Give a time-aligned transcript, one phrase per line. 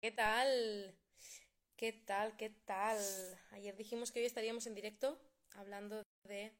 [0.00, 0.94] ¿Qué tal?
[1.76, 2.36] ¿Qué tal?
[2.36, 3.00] ¿Qué tal?
[3.50, 5.18] Ayer dijimos que hoy estaríamos en directo
[5.56, 6.52] hablando de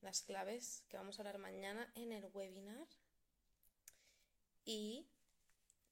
[0.00, 2.88] las claves que vamos a hablar mañana en el webinar.
[4.64, 5.06] Y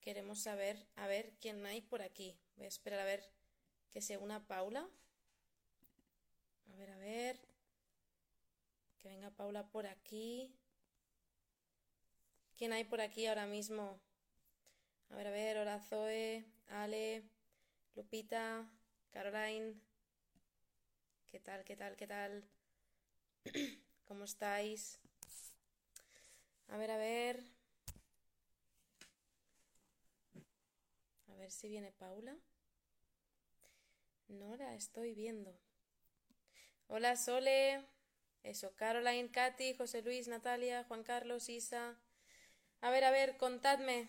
[0.01, 2.35] queremos saber, a ver quién hay por aquí.
[2.57, 3.31] Voy a esperar a ver
[3.93, 4.89] que se una Paula.
[6.73, 7.39] A ver, a ver.
[9.01, 10.57] Que venga Paula por aquí.
[12.57, 14.01] ¿Quién hay por aquí ahora mismo?
[15.11, 17.23] A ver, a ver, hola Zoe, Ale,
[17.95, 18.69] Lupita,
[19.11, 19.75] Caroline.
[21.31, 22.45] ¿Qué tal, qué tal, qué tal?
[24.07, 24.99] ¿Cómo estáis?
[26.69, 27.45] A ver, a ver.
[31.29, 32.35] A ver si viene Paula.
[34.29, 35.59] No la estoy viendo.
[36.87, 37.85] Hola Sole.
[38.43, 41.99] Eso, Caroline, Katy, José Luis, Natalia, Juan Carlos, Isa.
[42.81, 44.09] A ver, a ver, contadme.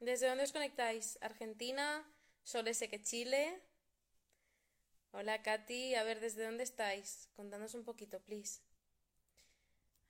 [0.00, 1.18] ¿Desde dónde os conectáis?
[1.20, 2.06] ¿Argentina?
[2.44, 3.60] Sole sé que Chile.
[5.10, 7.28] Hola Katy, a ver, ¿desde dónde estáis?
[7.34, 8.60] Contadnos un poquito, please.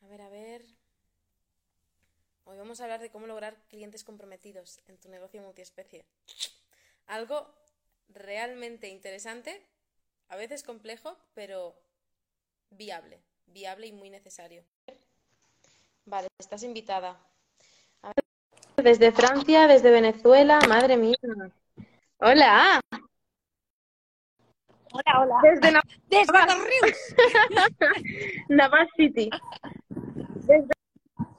[0.02, 0.62] A ver, a ver.
[2.44, 6.04] Hoy vamos a hablar de cómo lograr clientes comprometidos en tu negocio multiespecie.
[7.06, 7.54] Algo
[8.08, 9.66] realmente interesante,
[10.28, 11.80] a veces complejo, pero
[12.70, 14.64] viable, viable y muy necesario.
[16.04, 17.18] Vale, estás invitada.
[18.82, 21.16] Desde Francia, desde Venezuela, madre mía.
[22.18, 22.80] Hola.
[24.92, 25.34] Hola, hola.
[25.42, 26.32] Desde Navas, Desde.
[28.48, 29.30] Navas City.
[29.88, 30.68] Desde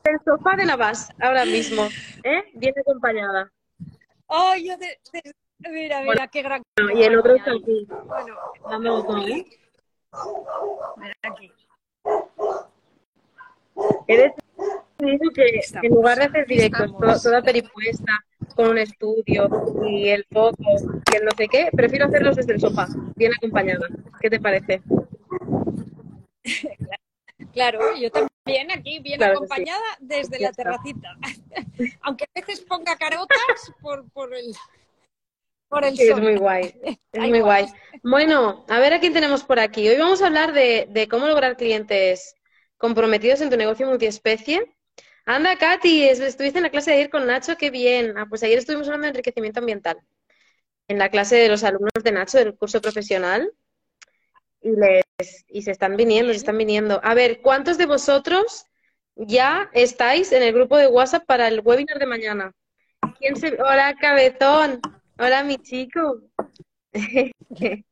[0.06, 1.88] el sofá de Navas, ahora mismo.
[2.24, 2.44] ¿Eh?
[2.56, 3.52] Viene acompañada.
[4.28, 5.34] Oh, yo de, de-
[5.72, 6.62] Mira, mira, qué gran.
[6.96, 8.36] Y el otro está aquí, Bueno,
[8.70, 9.46] dando botón, ¿eh?
[10.98, 11.52] mira aquí.
[14.08, 14.34] Eres
[15.00, 18.24] que en lugar de hacer directos, toda peripuesta,
[18.56, 19.50] con un estudio
[19.88, 20.58] y el foco
[21.12, 23.88] y el no sé qué, prefiero hacerlos desde el sofá, bien acompañada.
[24.20, 24.82] ¿Qué te parece?
[27.54, 29.54] Claro, yo también aquí, bien Claro que sí.
[29.54, 31.18] acompañada desde la terracita.
[32.02, 34.54] Aunque a veces ponga carotas por, por el.
[35.68, 36.74] Por el Sí, es muy guay.
[37.12, 37.66] Es muy guay.
[38.04, 39.88] Bueno, a ver a quién tenemos por aquí.
[39.90, 42.36] Hoy vamos a hablar de, de cómo lograr clientes
[42.78, 44.76] comprometidos en tu negocio multiespecie.
[45.30, 48.18] Anda, Katy, es- estuviste en la clase de ayer con Nacho, qué bien.
[48.18, 50.00] Ah, pues ayer estuvimos hablando de enriquecimiento ambiental.
[50.88, 53.52] En la clase de los alumnos de Nacho del curso profesional.
[54.60, 57.00] Y, les, y se están viniendo, se están viniendo.
[57.04, 58.66] A ver, ¿cuántos de vosotros
[59.16, 62.52] ya estáis en el grupo de WhatsApp para el webinar de mañana?
[63.20, 63.54] ¿Quién se...
[63.62, 64.82] Hola, cabezón.
[65.20, 66.24] Hola, mi chico.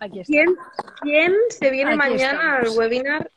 [0.00, 0.30] Aquí está.
[0.30, 0.54] ¿Quién,
[1.00, 3.30] quién se viene Aquí mañana al webinar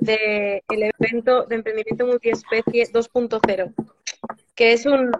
[0.00, 0.62] del
[0.98, 3.74] evento de emprendimiento multiespecie 2.0?
[4.54, 5.10] Que es un,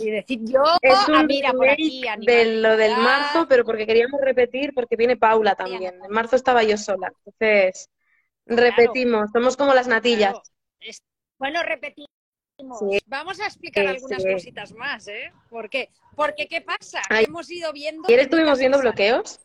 [0.00, 0.62] Sí, decir yo.
[0.80, 4.96] es ah, un mira, por aquí, de lo del marzo, pero porque queríamos repetir, porque
[4.96, 6.02] viene Paula también.
[6.02, 7.12] En marzo estaba yo sola.
[7.26, 7.90] Entonces,
[8.46, 10.32] repetimos, somos como las natillas.
[10.32, 10.42] Claro.
[11.38, 12.08] Bueno, repetimos.
[12.78, 12.98] Sí.
[13.06, 14.32] Vamos a explicar Sí, algunas sí.
[14.32, 15.32] cositas más, ¿eh?
[15.48, 15.90] ¿Por qué?
[16.14, 17.00] Porque, ¿qué pasa?
[17.08, 17.24] Ay.
[17.24, 18.06] Hemos ido viendo...
[18.06, 19.40] Ayer estuvimos viendo bloqueos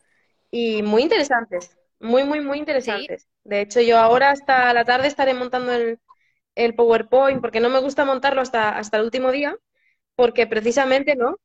[0.50, 3.28] y muy interesantes, muy, muy, muy interesantes.
[3.44, 5.98] De hecho, yo ahora hasta la tarde estaré montando el,
[6.54, 9.56] el PowerPoint porque no me gusta montarlo hasta, hasta el último día,
[10.14, 11.36] porque precisamente no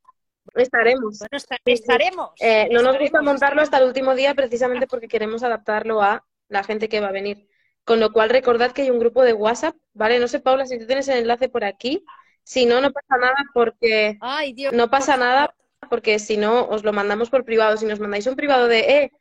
[0.54, 1.18] estaremos.
[1.18, 2.30] Bueno, estaremos.
[2.40, 6.64] Eh, no nos gusta montarlo hasta el último día precisamente porque queremos adaptarlo a la
[6.64, 7.48] gente que va a venir.
[7.84, 10.20] Con lo cual, recordad que hay un grupo de WhatsApp, ¿vale?
[10.20, 12.04] No sé, Paula, si tú tienes el enlace por aquí.
[12.44, 14.72] Si no, no pasa nada porque Ay, Dios.
[14.72, 15.54] no pasa nada
[15.90, 17.76] porque si no, os lo mandamos por privado.
[17.76, 19.12] Si nos mandáis un privado de, eh,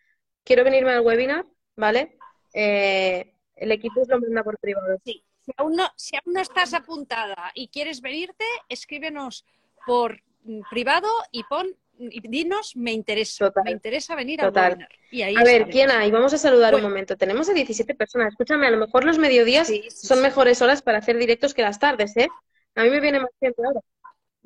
[0.44, 2.18] quiero venirme al webinar, ¿vale?
[2.54, 4.98] Eh, el equipo os lo manda por privado.
[5.06, 5.24] Sí.
[5.44, 9.46] Si aún, no, si aún no estás apuntada y quieres venirte, escríbenos
[9.86, 10.22] por
[10.70, 13.46] privado y pon y dinos me interesa.
[13.46, 13.64] Total.
[13.66, 14.64] Me interesa venir Total.
[14.64, 14.90] al webinar.
[15.12, 15.68] Y ahí A ver.
[15.70, 16.10] ¿quién hay?
[16.12, 17.16] Vamos a saludar un momento.
[17.18, 18.30] Tenemos a 17 personas.
[18.34, 20.24] Escúchame, a lo mejor los mediodías Sí, sí, son sí.
[20.24, 22.28] mejores horas para hacer directos que las tardes, ¿eh?
[22.76, 23.82] A mí me viene más tiempo ahora.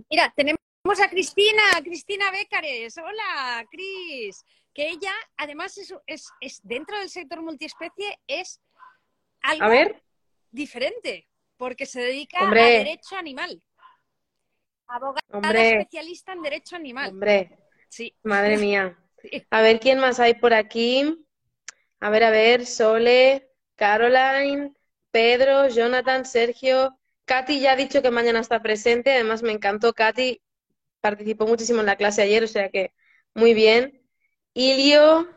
[0.09, 0.59] Mira, tenemos
[1.03, 2.97] a Cristina, Cristina Bécares.
[2.97, 4.43] Hola, Cris.
[4.75, 8.61] Que ella, además, es, es, es dentro del sector multiespecie, es
[9.41, 10.03] algo A ver,
[10.51, 11.27] diferente,
[11.57, 12.61] porque se dedica Hombre.
[12.61, 13.61] a derecho animal.
[14.87, 15.69] Abogada Hombre.
[15.79, 17.09] especialista en derecho animal.
[17.11, 17.57] hombre,
[17.89, 18.15] Sí.
[18.23, 18.97] madre mía.
[19.25, 19.43] Sí.
[19.49, 21.25] A ver, ¿quién más hay por aquí?
[21.99, 24.71] A ver, a ver, Sole, Caroline,
[25.09, 26.99] Pedro, Jonathan, Sergio.
[27.25, 29.13] Katy ya ha dicho que mañana está presente.
[29.13, 30.43] Además, me encantó Katy.
[31.01, 32.93] Participó muchísimo en la clase ayer, o sea que
[33.33, 34.04] muy bien.
[34.55, 35.27] Ilio.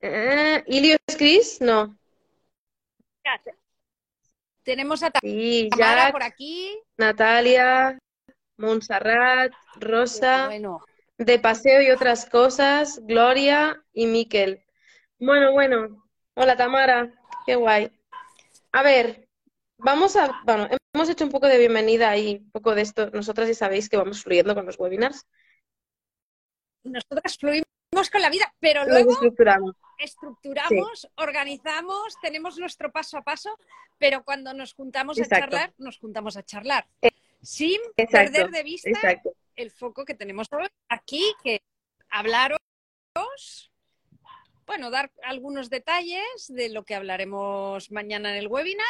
[0.00, 1.60] Eh, ¿Ilio es Chris?
[1.60, 1.96] No.
[4.64, 6.78] Tenemos a Sí, Tamara Jack, por aquí.
[6.96, 7.98] Natalia.
[8.58, 10.80] Montserrat, Rosa, Bueno,
[11.18, 14.62] de paseo y otras cosas, Gloria y Miquel.
[15.18, 16.04] Bueno, bueno.
[16.34, 17.12] Hola Tamara,
[17.44, 17.90] qué guay.
[18.70, 19.28] A ver,
[19.78, 23.10] vamos a, bueno, hemos hecho un poco de bienvenida y un poco de esto.
[23.10, 25.26] Nosotras ya sabéis que vamos fluyendo con los webinars.
[26.84, 27.71] nosotras fluimos
[28.10, 29.76] con la vida, pero luego estructuramos.
[29.98, 33.56] estructuramos, organizamos, tenemos nuestro paso a paso,
[33.98, 36.86] pero cuando nos juntamos a charlar, nos juntamos a charlar.
[37.42, 39.32] Sin Exacto, perder de vista Exacto.
[39.56, 41.60] el foco que tenemos hoy aquí, que
[42.08, 42.58] hablaros,
[44.66, 48.86] bueno, dar algunos detalles de lo que hablaremos mañana en el webinar,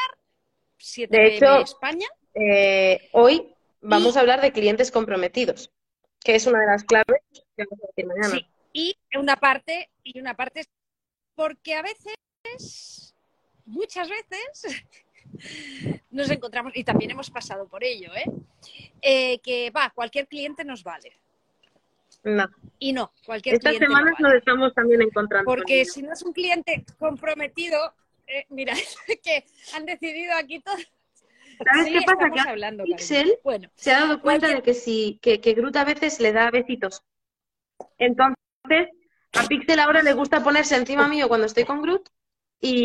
[0.79, 2.07] 7 De hecho, España.
[2.35, 5.71] Eh, hoy vamos Y- a hablar de clientes comprometidos,
[6.21, 7.23] que es una de las claves
[7.57, 8.29] que vamos a decir mañana.
[8.37, 10.65] Sí, y una parte, y una parte
[11.35, 13.15] porque a veces,
[13.65, 14.85] muchas veces,
[16.11, 18.25] nos encontramos, y también hemos pasado por ello, ¿eh?
[19.01, 21.13] Eh, que va, cualquier cliente nos vale.
[22.25, 22.47] No.
[22.79, 24.23] Y no, cualquier Estas cliente no semanas vale.
[24.35, 27.95] nos estamos también encontrando con Porque si no es un cliente comprometido,
[28.27, 28.75] eh, mira,
[29.25, 30.77] que han decidido aquí todo.
[30.77, 32.31] ¿Sabes Sí, qué pasa?
[32.31, 32.85] Que hablando.
[32.85, 36.19] Pixel Bueno, se ha dado cuenta Cualquier- de que si que, que Groot a veces
[36.21, 37.03] le da besitos.
[37.99, 42.09] Entonces, a Pixel ahora le gusta ponerse encima mío cuando estoy con Groot
[42.61, 42.85] y,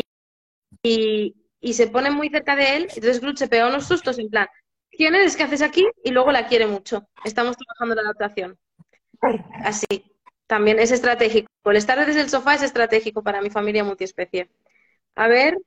[0.82, 2.82] y, y se pone muy cerca de él.
[2.88, 4.48] Entonces Groot se pega unos sustos en plan,
[4.90, 5.36] ¿quién eres?
[5.36, 5.86] ¿Qué haces aquí?
[6.02, 7.08] Y luego la quiere mucho.
[7.24, 8.58] Estamos trabajando la adaptación.
[9.64, 9.86] Así.
[10.46, 11.50] También es estratégico.
[11.66, 14.48] El estar desde el sofá es estratégico para mi familia multiespecie.
[15.14, 15.58] A ver,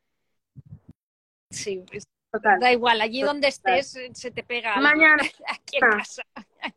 [1.51, 1.83] sí,
[2.31, 2.59] total.
[2.59, 4.77] da igual, allí donde estés eh, se te pega.
[4.77, 5.21] Mañana.
[5.47, 6.23] aquí en casa.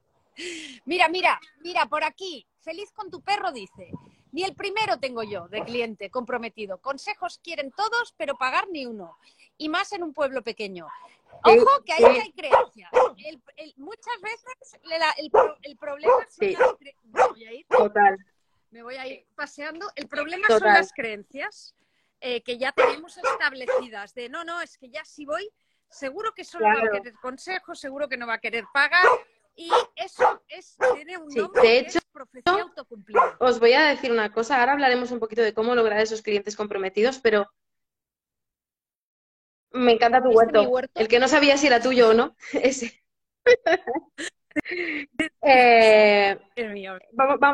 [0.84, 2.44] Mira, mira, mira, por aquí.
[2.64, 3.90] Feliz con tu perro, dice.
[4.32, 6.78] Ni el primero tengo yo de cliente comprometido.
[6.78, 9.16] Consejos quieren todos, pero pagar ni uno.
[9.58, 10.88] Y más en un pueblo pequeño.
[11.44, 12.90] Ojo, que ahí hay creencias.
[13.18, 14.80] El- el- muchas veces
[15.18, 15.30] el,
[15.62, 16.56] el problema son Sí.
[16.56, 18.16] las cre- me voy a ir, Total.
[18.70, 19.86] me voy a ir paseando.
[19.94, 20.74] El problema son Total.
[20.74, 21.74] las creencias
[22.20, 24.14] eh, que ya tenemos establecidas.
[24.14, 25.48] De no, no, es que ya si voy,
[25.90, 26.92] seguro que solo va a Claro.
[26.92, 29.04] querer consejos, seguro que no va a querer pagar.
[29.56, 33.36] Y eso es, tiene un Sí, nombre de que hecho, es profecía autocumplida.
[33.38, 36.56] Os voy a decir una cosa, ahora hablaremos un poquito de cómo lograr esos clientes
[36.56, 37.48] comprometidos, pero
[39.70, 41.00] me encanta tu ¿Viste huerto.
[41.00, 43.02] El que no sabía si era tuyo o no, ese.
[45.42, 46.38] Eh,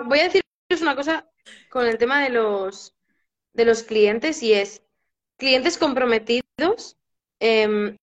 [0.05, 1.27] voy a deciros una cosa
[1.71, 2.95] con el tema de los,
[3.55, 4.83] de los clientes y es,
[5.39, 6.99] clientes comprometidos
[7.41, 7.97] em,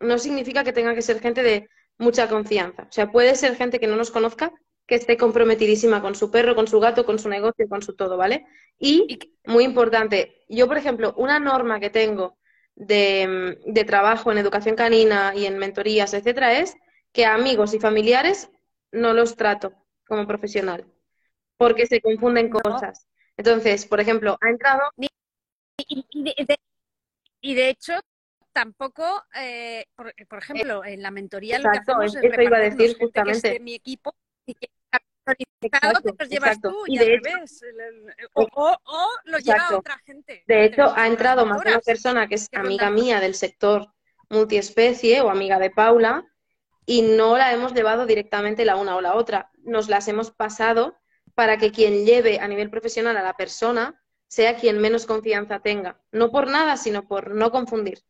[0.00, 2.84] no significa que tenga que ser gente de mucha confianza.
[2.84, 4.52] O sea, puede ser gente que no nos conozca,
[4.86, 8.16] que esté comprometidísima con su perro, con su gato, con su negocio, con su todo,
[8.16, 8.46] ¿vale?
[8.78, 12.38] Y, muy importante, yo, por ejemplo, una norma que tengo
[12.74, 16.76] de, de trabajo en educación canina y en mentorías, etcétera, es
[17.12, 18.50] que a amigos y familiares
[18.92, 19.74] no los trato
[20.06, 20.86] como profesional,
[21.56, 23.06] porque se confunden cosas.
[23.36, 24.82] Entonces, por ejemplo, ha entrado,
[25.86, 26.58] Y, de-
[27.40, 27.92] y de hecho,
[28.52, 29.04] tampoco,
[29.34, 32.96] eh, por, por ejemplo, en la mentoría lo que Exacto, hacemos es iba a decir
[32.96, 34.14] gente que es de mi equipo
[34.46, 34.70] y que
[35.60, 36.70] Exacto, te los llevas exacto.
[36.70, 37.60] tú Y y, de al hecho- revés.
[38.34, 39.78] O, o- o lo lleva Exacto.
[39.78, 40.44] otra gente.
[40.46, 43.92] de hecho, ha entrado más de una persona que es que amiga mía del sector
[44.30, 46.24] multiespecie o amiga de Paula
[46.86, 49.50] y no la hemos llevado directamente la una o la otra.
[49.64, 50.96] Nos las hemos pasado
[51.34, 56.00] para que quien lleve a nivel profesional a la persona sea quien menos confianza tenga.
[56.12, 58.02] No por nada, sino por no confundir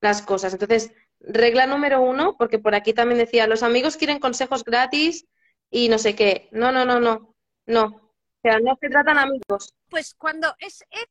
[0.00, 0.52] las cosas.
[0.52, 5.26] Entonces, regla número uno, porque por aquí también decía, los amigos quieren consejos gratis
[5.70, 6.48] y no sé qué.
[6.52, 7.34] No, no, no, no,
[7.66, 7.84] no.
[7.86, 9.74] O sea, no se tratan amigos.
[9.88, 11.06] Pues cuando es, es-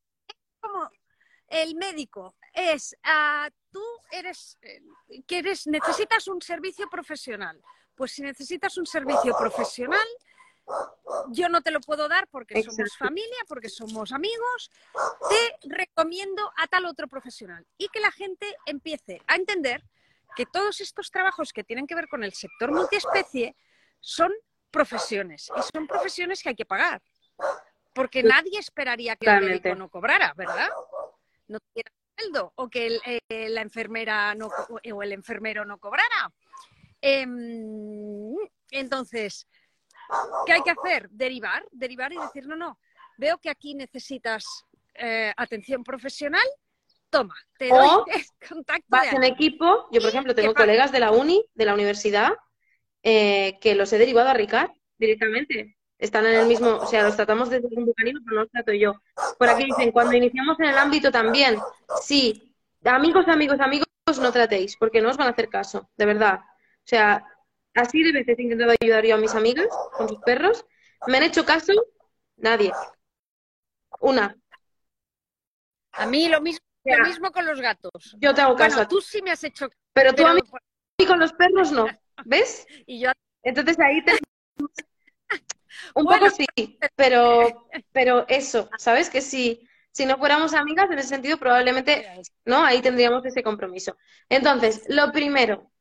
[0.59, 0.89] como
[1.47, 4.81] el médico, es ah, tú eres, eh,
[5.27, 7.61] quieres, necesitas un servicio profesional.
[7.93, 10.05] Pues si necesitas un servicio profesional,
[11.31, 14.71] yo no te lo puedo dar porque somos familia, porque somos amigos.
[15.29, 19.83] Te recomiendo a tal otro profesional y que la gente empiece a entender
[20.35, 23.55] que todos estos trabajos que tienen que ver con el sector multiespecie
[23.99, 24.31] son
[24.71, 27.01] profesiones y son profesiones que hay que pagar.
[27.93, 30.69] Porque nadie esperaría que el médico no cobrara, ¿verdad?
[31.47, 34.47] No tuviera sueldo o que el- eh, la enfermera no,
[34.93, 36.31] o el enfermero no cobrara.
[37.01, 38.35] Em,
[38.71, 39.47] entonces,
[40.45, 41.09] ¿qué hay que hacer?
[41.09, 42.79] Derivar, derivar y decir, no, no,
[43.17, 46.45] veo que aquí necesitas eh, atención profesional,
[47.09, 48.05] toma, te doy O
[48.49, 49.87] contacto vas en equipo.
[49.91, 50.65] Yo, por ejemplo, tengo pasa?
[50.65, 52.33] colegas de la uni, de la universidad,
[53.03, 55.77] eh, que los he derivado a Ricard directamente.
[55.97, 58.73] Están en el mismo, o sea, los tratamos desde un bucanino, pero no los trato
[58.73, 58.95] yo.
[59.39, 61.57] Por aquí dicen, cuando iniciamos en el ámbito también,
[62.01, 63.87] sí, amigos, amigos, amigos,
[64.21, 66.39] no tratéis, porque no os van a hacer caso, de verdad.
[66.41, 67.25] O sea,
[67.75, 69.67] así de veces he intentado ayudar yo a mis amigas
[69.97, 70.65] con sus perros.
[71.07, 71.73] ¿Me han hecho caso?
[72.37, 72.71] Nadie.
[73.99, 74.35] Una.
[75.93, 76.97] A mí lo mismo, Ya.
[76.97, 78.15] lo mismo con los gatos.
[78.19, 80.41] Yo te hago caso Bueno, tú sí me has hecho Pero tú a mí
[80.97, 81.85] pero- con los perros no.
[82.25, 82.65] ¿Ves?
[82.87, 83.11] y yo
[83.43, 84.21] Entonces ahí tenemos
[85.95, 86.25] un Bueno.
[86.25, 89.09] poco sí, pero, pero eso, ¿sabes?
[89.09, 92.07] Que si, si no fuéramos amigas en ese sentido, probablemente,
[92.45, 92.63] ¿no?
[92.63, 93.97] Ahí tendríamos ese compromiso.
[94.29, 95.71] Entonces, lo primero,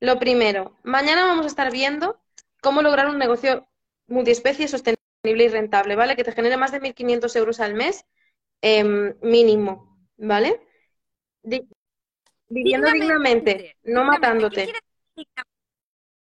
[0.00, 2.20] lo primero, mañana vamos a estar viendo
[2.62, 3.68] cómo lograr un negocio
[4.06, 4.98] multiespecie sostenible
[5.44, 6.16] y rentable, ¿vale?
[6.16, 8.04] Que te genere más de 1.500 euros al mes
[8.62, 10.60] em, mínimo, ¿vale?
[11.42, 11.68] Di-
[12.48, 14.04] viviendo dignamente, no dignamente.
[14.04, 14.72] matándote.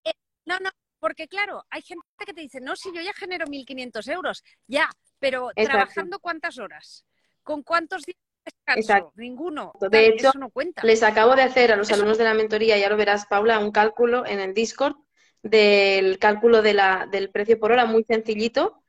[0.04, 0.12] Eh,
[0.44, 4.08] no, no, porque claro, hay gente que te dice, no, si yo ya genero 1.500
[4.08, 4.88] euros, ya,
[5.18, 5.70] pero Exacto.
[5.70, 7.04] ¿trabajando cuántas horas?
[7.42, 8.80] ¿Con cuántos días descanso?
[8.80, 9.12] Exacto.
[9.16, 9.72] Ninguno.
[9.90, 10.82] De hecho, eso no cuenta.
[10.84, 13.58] Les acabo de hacer a los Eso- alumnos de la mentoría, ya lo verás, Paula,
[13.58, 14.96] un cálculo en el Discord
[15.42, 18.82] del cálculo de la, del precio por hora, muy sencillito,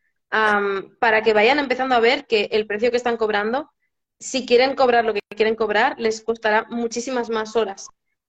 [1.00, 3.72] para que vayan empezando a ver que el precio que están cobrando,
[4.20, 7.88] si quieren cobrar lo que quieren cobrar, les costará muchísimas más horas.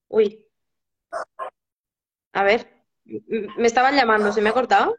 [0.09, 0.47] Uy.
[2.33, 2.69] A ver,
[3.05, 4.97] me estaban llamando, ¿se me ha cortado?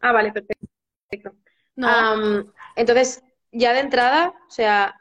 [0.00, 1.36] Ah, vale, perfecto.
[1.76, 2.44] No,
[2.76, 3.22] entonces,
[3.52, 4.94] ya de entrada, o sea,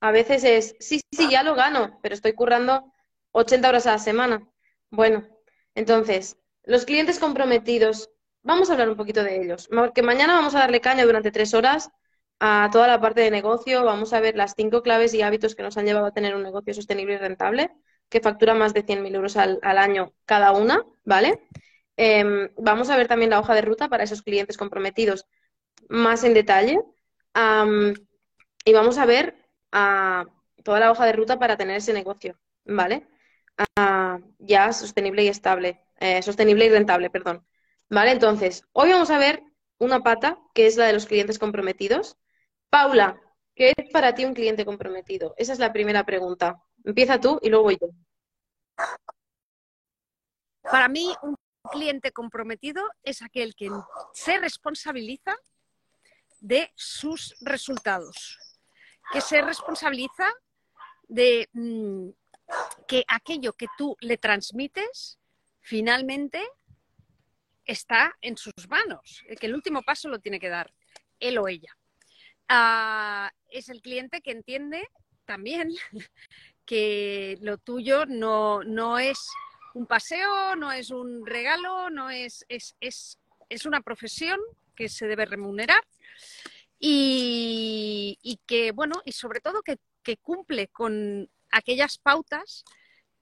[0.00, 2.92] a veces es, sí, sí, ya lo gano, pero estoy currando
[3.32, 4.48] 80 horas a la semana.
[4.90, 5.26] Bueno,
[5.74, 8.10] entonces, los clientes comprometidos,
[8.42, 11.54] vamos a hablar un poquito de ellos, porque mañana vamos a darle caña durante tres
[11.54, 11.90] horas
[12.40, 15.62] a toda la parte de negocio, vamos a ver las cinco claves y hábitos que
[15.62, 17.70] nos han llevado a tener un negocio sostenible y rentable,
[18.08, 21.48] que factura más de 100.000 euros al, año cada una, ¿vale?
[21.96, 25.26] Em, vamos a ver también la hoja de ruta para esos clientes comprometidos
[25.88, 26.78] más en detalle.
[28.64, 29.45] Y vamos a ver
[29.76, 30.24] ah,
[30.64, 33.06] toda la hoja de ruta para tener ese negocio, ¿vale?
[34.38, 37.46] Ya sostenible y estable, eh, sostenible y rentable, perdón.
[37.88, 38.10] ¿Vale?
[38.12, 39.42] Entonces, hoy vamos a ver
[39.78, 42.16] una pata que es la de los clientes comprometidos.
[42.70, 43.20] Paula,
[43.54, 45.34] ¿qué es para ti un cliente comprometido?
[45.36, 46.60] Esa es la primera pregunta.
[46.84, 47.88] Empieza tú y luego yo.
[50.62, 51.36] para mí un
[51.70, 53.70] cliente comprometido es aquel que
[54.12, 55.36] se responsabiliza
[56.40, 58.38] de sus resultados,
[59.12, 60.32] que se responsabiliza
[61.08, 62.08] de mm,
[62.86, 65.18] que aquello que tú le transmites
[65.60, 66.42] finalmente
[67.64, 70.72] está en sus manos, que el último paso lo tiene que dar
[71.18, 71.76] él o ella.
[72.48, 74.88] Ah, es el cliente que entiende
[75.24, 75.70] también
[76.64, 79.18] que lo tuyo no, no es
[79.74, 84.40] un paseo, no es un regalo, no es, es, es, es una profesión
[84.74, 85.82] que se debe remunerar
[86.78, 92.64] y, que, bueno, y sobre todo que, que cumple con aquellas pautas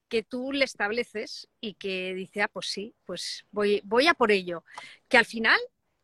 [0.08, 4.30] que tú le estableces y que dice, ah, pues sí, pues voy, voy a por
[4.30, 4.64] ello.
[5.08, 5.58] Que al final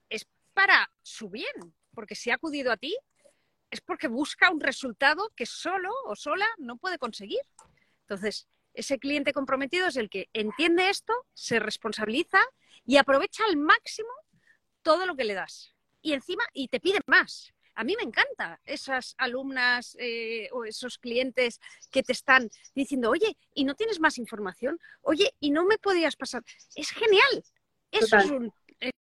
[0.09, 2.97] es para su bien, porque si ha acudido a ti
[3.71, 7.41] es porque busca un resultado que solo o sola no puede conseguir.
[8.03, 12.41] Entonces, ese cliente comprometido es el que entiende esto, se responsabiliza
[12.85, 14.11] y aprovecha al máximo
[14.83, 15.75] todo lo que le das.
[16.03, 17.53] Y encima, y te pide más.
[17.75, 23.37] A mí me encanta esas alumnas eh, o esos clientes que te están diciendo, oye,
[23.55, 24.79] ¿y no tienes más información?
[25.03, 26.43] Oye, ¿y no me podías pasar?
[26.75, 27.45] Es genial.
[27.91, 28.25] Eso Total.
[28.25, 28.53] es un,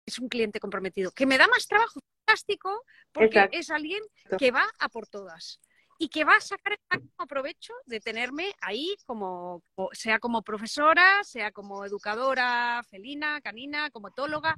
[0.06, 1.12] es un cliente comprometido.
[1.12, 3.58] Que me da más trabajo fantástico porque Exacto.
[3.58, 4.04] es alguien
[4.38, 5.60] que va a por todas
[6.00, 11.24] y que va a sacar el máximo provecho de tenerme ahí como, sea como profesora,
[11.24, 14.58] sea como educadora felina, canina, como etóloga.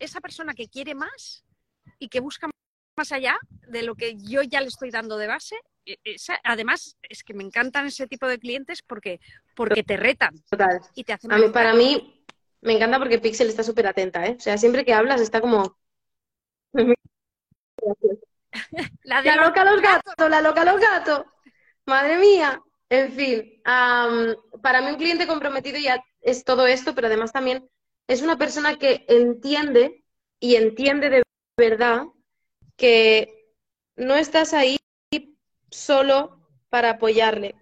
[0.00, 1.44] Esa persona que quiere más
[2.00, 2.48] y que busca
[2.96, 3.38] más allá
[3.68, 5.56] de lo que yo ya le estoy dando de base.
[5.86, 9.18] e- esa- además, es que me encantan ese tipo de clientes porque,
[9.56, 10.80] porque te retan Total.
[10.94, 12.24] y te hacen A mí, para mí,
[12.60, 14.34] me encanta porque Pixel está súper atenta, ¿eh?
[14.36, 15.78] O sea, siempre que hablas está como...
[19.04, 21.24] La La los loca los gatos, la loca los gatos.
[21.86, 22.60] Madre mía.
[22.88, 27.68] En fin, am, para mí un cliente comprometido ya es todo esto, pero además también
[28.10, 30.04] es una persona que entiende
[30.40, 31.22] y entiende de
[31.56, 32.06] verdad
[32.76, 33.54] que
[33.94, 34.78] no estás ahí
[35.70, 37.54] solo para apoyarle,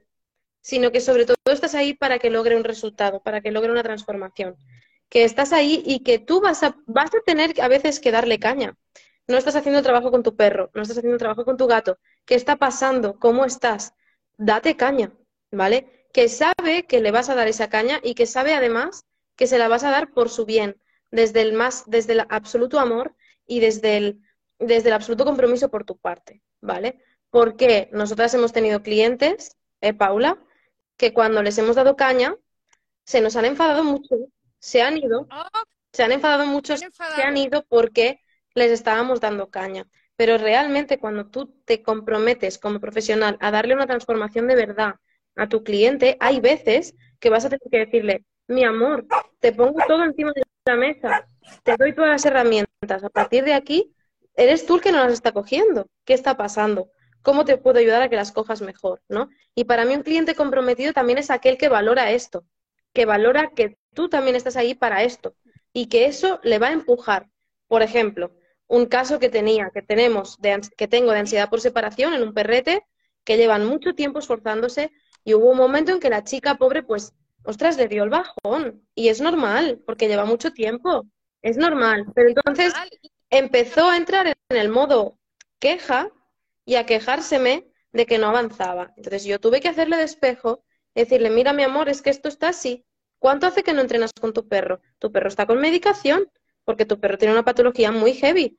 [0.62, 3.82] sino que sobre todo estás ahí para que logre un resultado, para que logre una
[3.82, 4.56] transformación.
[5.10, 8.38] Que estás ahí y que tú vas a, vas a tener a veces que darle
[8.38, 8.74] caña.
[9.26, 11.98] No estás haciendo trabajo con tu perro, no estás haciendo trabajo con tu gato.
[12.24, 13.18] ¿Qué está pasando?
[13.18, 13.92] ¿Cómo estás?
[14.38, 15.12] Date caña,
[15.50, 16.08] ¿vale?
[16.10, 19.04] Que sabe que le vas a dar esa caña y que sabe además
[19.38, 20.76] que se la vas a dar por su bien,
[21.10, 23.14] desde el más, desde el absoluto amor
[23.46, 24.20] y desde el,
[24.58, 27.02] desde el absoluto compromiso por tu parte, ¿vale?
[27.30, 30.38] Porque nosotras hemos tenido clientes, eh, Paula,
[30.98, 32.36] que cuando les hemos dado caña,
[33.04, 34.16] se nos han enfadado mucho
[34.58, 35.44] se han ido, Oh,
[35.92, 37.16] se han enfadado han enfadado.
[37.16, 38.20] se han ido porque
[38.54, 39.86] les estábamos dando caña.
[40.16, 44.94] Pero realmente cuando tú te comprometes como profesional a darle una transformación de verdad
[45.36, 49.06] a tu cliente, hay veces que vas a tener que decirle, mi amor,
[49.40, 51.28] te pongo todo encima de la mesa,
[51.62, 53.04] te doy todas las herramientas.
[53.04, 53.94] A partir de aquí,
[54.34, 55.86] eres tú el que no las está cogiendo.
[56.04, 56.90] ¿Qué está pasando?
[57.22, 59.02] ¿Cómo te puedo ayudar a que las cojas mejor?
[59.08, 59.28] ¿no?
[59.54, 62.44] Y para mí un cliente comprometido también es aquel que valora esto,
[62.92, 65.34] que valora que tú también estás ahí para esto
[65.72, 67.28] y que eso le va a empujar.
[67.66, 68.32] Por ejemplo,
[68.66, 72.32] un caso que tenía, que tenemos, de, que tengo de ansiedad por separación en un
[72.32, 72.86] perrete,
[73.24, 74.90] que llevan mucho tiempo esforzándose
[75.24, 77.12] y hubo un momento en que la chica pobre, pues,
[77.48, 78.86] ostras, le dio el bajón.
[78.94, 81.06] Y es normal, porque lleva mucho tiempo.
[81.40, 82.04] Es normal.
[82.14, 82.74] Pero entonces
[83.30, 85.18] empezó a entrar en el modo
[85.58, 86.10] queja
[86.66, 88.92] y a quejárseme de que no avanzaba.
[88.96, 90.62] Entonces yo tuve que hacerle de espejo
[90.94, 92.84] y decirle, mira mi amor, es que esto está así.
[93.18, 94.80] ¿Cuánto hace que no entrenas con tu perro?
[94.98, 96.30] Tu perro está con medicación,
[96.64, 98.58] porque tu perro tiene una patología muy heavy.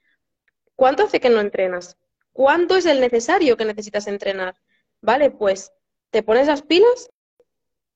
[0.76, 1.96] ¿Cuánto hace que no entrenas?
[2.34, 4.56] ¿Cuánto es el necesario que necesitas entrenar?
[5.00, 5.74] Vale, pues,
[6.10, 7.12] ¿te pones las pilas?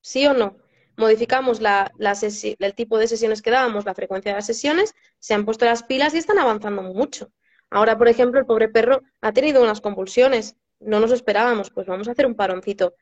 [0.01, 0.62] ¿Sí o no?
[0.95, 5.33] Modificamos la, la el tipo de sesiones que dábamos, la frecuencia de las sesiones, se
[5.33, 7.31] han puesto las pilas y están avanzando mucho.
[7.69, 12.07] Ahora, por ejemplo, el pobre perro ha tenido unas convulsiones, no nos esperábamos, pues vamos
[12.07, 12.93] a hacer un paroncito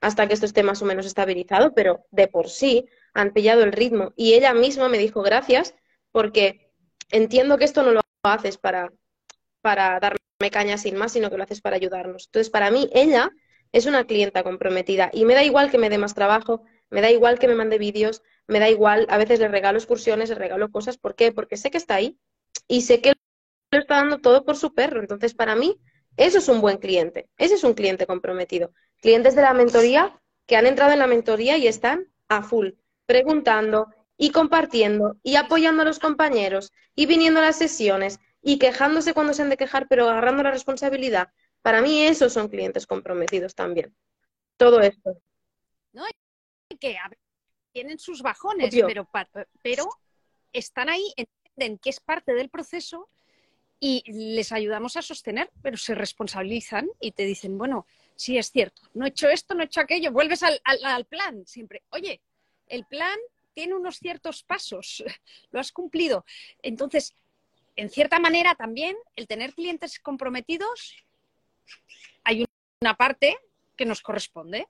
[0.00, 3.72] hasta que esto esté más o menos estabilizado, pero de por sí han pillado el
[3.72, 4.12] ritmo.
[4.16, 5.74] Y ella misma me dijo gracias
[6.12, 6.70] porque
[7.10, 8.92] entiendo que esto no lo haces para,
[9.60, 10.18] para darme
[10.50, 12.26] caña sin más, sino que lo haces para ayudarnos.
[12.26, 13.30] Entonces, para mí, ella
[13.72, 17.10] es una clienta comprometida y me da igual que me dé más trabajo, me da
[17.10, 20.70] igual que me mande vídeos, me da igual, a veces le regalo excursiones, le regalo
[20.70, 20.98] cosas.
[20.98, 21.32] ¿Por qué?
[21.32, 22.18] Porque sé que está ahí
[22.66, 23.14] y sé que
[23.70, 25.00] lo está dando todo por su perro.
[25.00, 25.80] Entonces, para mí,
[26.16, 27.28] eso es un buen cliente.
[27.36, 28.72] Ese es un cliente comprometido.
[29.00, 32.70] Clientes de la mentoría que han entrado en la mentoría y están a full,
[33.06, 39.14] preguntando y compartiendo y apoyando a los compañeros y viniendo a las sesiones y quejándose
[39.14, 41.28] cuando se han de quejar, pero agarrando la responsabilidad.
[41.62, 43.94] Para mí, esos son clientes comprometidos también.
[44.56, 45.20] Todo esto.
[46.78, 47.18] Que a ver,
[47.72, 48.86] tienen sus bajones, Obvio.
[48.86, 49.08] pero,
[49.62, 49.88] pero
[50.52, 53.08] están ahí, entienden que es parte del proceso
[53.80, 57.86] y les ayudamos a sostener, pero se responsabilizan y te dicen, bueno,
[58.16, 61.04] sí es cierto, no he hecho esto, no he hecho aquello, vuelves al, al- al
[61.04, 61.82] plan siempre.
[61.90, 62.20] Oye,
[62.66, 63.18] el plan
[63.54, 65.04] tiene unos ciertos pasos,
[65.50, 66.24] lo has cumplido.
[66.62, 67.14] Entonces,
[67.76, 70.96] en cierta manera también el tener clientes comprometidos,
[72.24, 72.44] hay
[72.80, 73.38] una parte
[73.76, 74.66] que nos corresponde.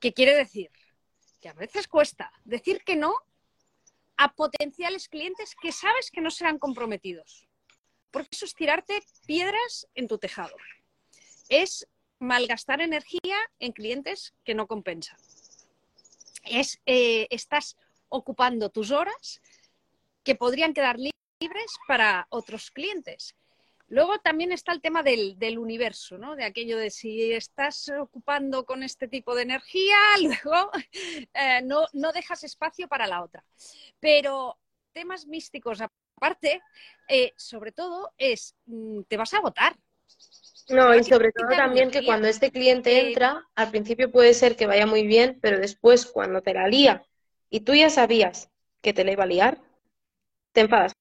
[0.00, 0.70] ¿Qué quiere decir?
[1.42, 3.14] Que a veces cuesta decir que no
[4.16, 7.46] a potenciales clientes que sabes que no serán comprometidos.
[8.10, 10.54] Porque eso es tirarte piedras en tu tejado.
[11.48, 11.86] Es
[12.18, 15.18] malgastar energía en clientes que no compensan.
[16.44, 17.76] Es, eh, estás
[18.08, 19.40] ocupando tus horas
[20.22, 23.34] que podrían quedar li- libres para otros clientes.
[23.92, 26.34] Luego también está el tema del, del universo, ¿no?
[26.34, 30.70] De aquello de si estás ocupando con este tipo de energía, luego
[31.34, 33.44] eh, no, no dejas espacio para la otra.
[34.00, 34.58] Pero
[34.94, 36.62] temas místicos aparte,
[37.06, 39.76] eh, sobre todo es, mm, te vas a votar.
[40.70, 44.56] No, y sobre todo también que cuando este cliente Eh, entra, al principio puede ser
[44.56, 47.04] que vaya muy bien, pero después cuando te la lía
[47.50, 48.48] y tú ya sabías
[48.80, 49.60] que te la iba a liar,
[50.52, 50.94] te enfadas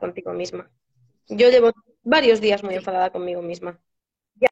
[0.00, 0.68] contigo misma.
[1.28, 1.70] Yo llevo
[2.02, 3.80] varios días muy enfadada conmigo misma.
[4.34, 4.48] Ya,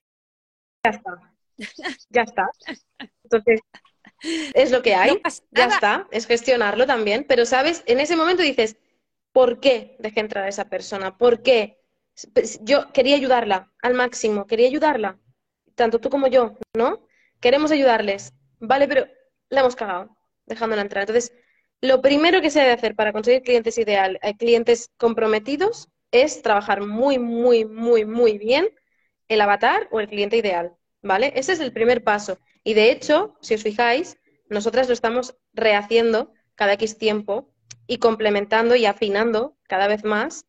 [0.85, 1.35] ya está.
[2.09, 2.51] Ya está.
[3.25, 3.61] Entonces,
[4.55, 5.11] es lo que hay.
[5.13, 8.77] No Ya está, es gestionarlo también, pero sabes, en ese momento dices,
[9.33, 11.17] ¿por qué dejé entrar a esa persona?
[11.17, 11.79] ¿Por qué?
[12.35, 15.19] Pues, Yo quería ayudarla al máximo, quería ayudarla,
[15.75, 17.07] tanto tú como yo, ¿no?
[17.41, 19.07] Queremos ayudarles, vale, pero
[19.49, 21.03] la hemos cagado dejándola entrar.
[21.03, 21.33] Entonces,
[21.81, 26.83] lo primero que se debe hacer para conseguir clientes ideal, eh, clientes comprometidos, es trabajar
[26.87, 28.69] muy, muy, muy, muy bien
[29.29, 31.33] el avatar o el cliente ideal, ¿vale?
[31.37, 32.39] Ese es el primer paso.
[32.65, 34.19] Y de hecho, si os fijáis,
[34.49, 37.51] nosotras lo estamos rehaciendo cada X tiempo
[37.87, 40.45] y complementando y afinando cada vez más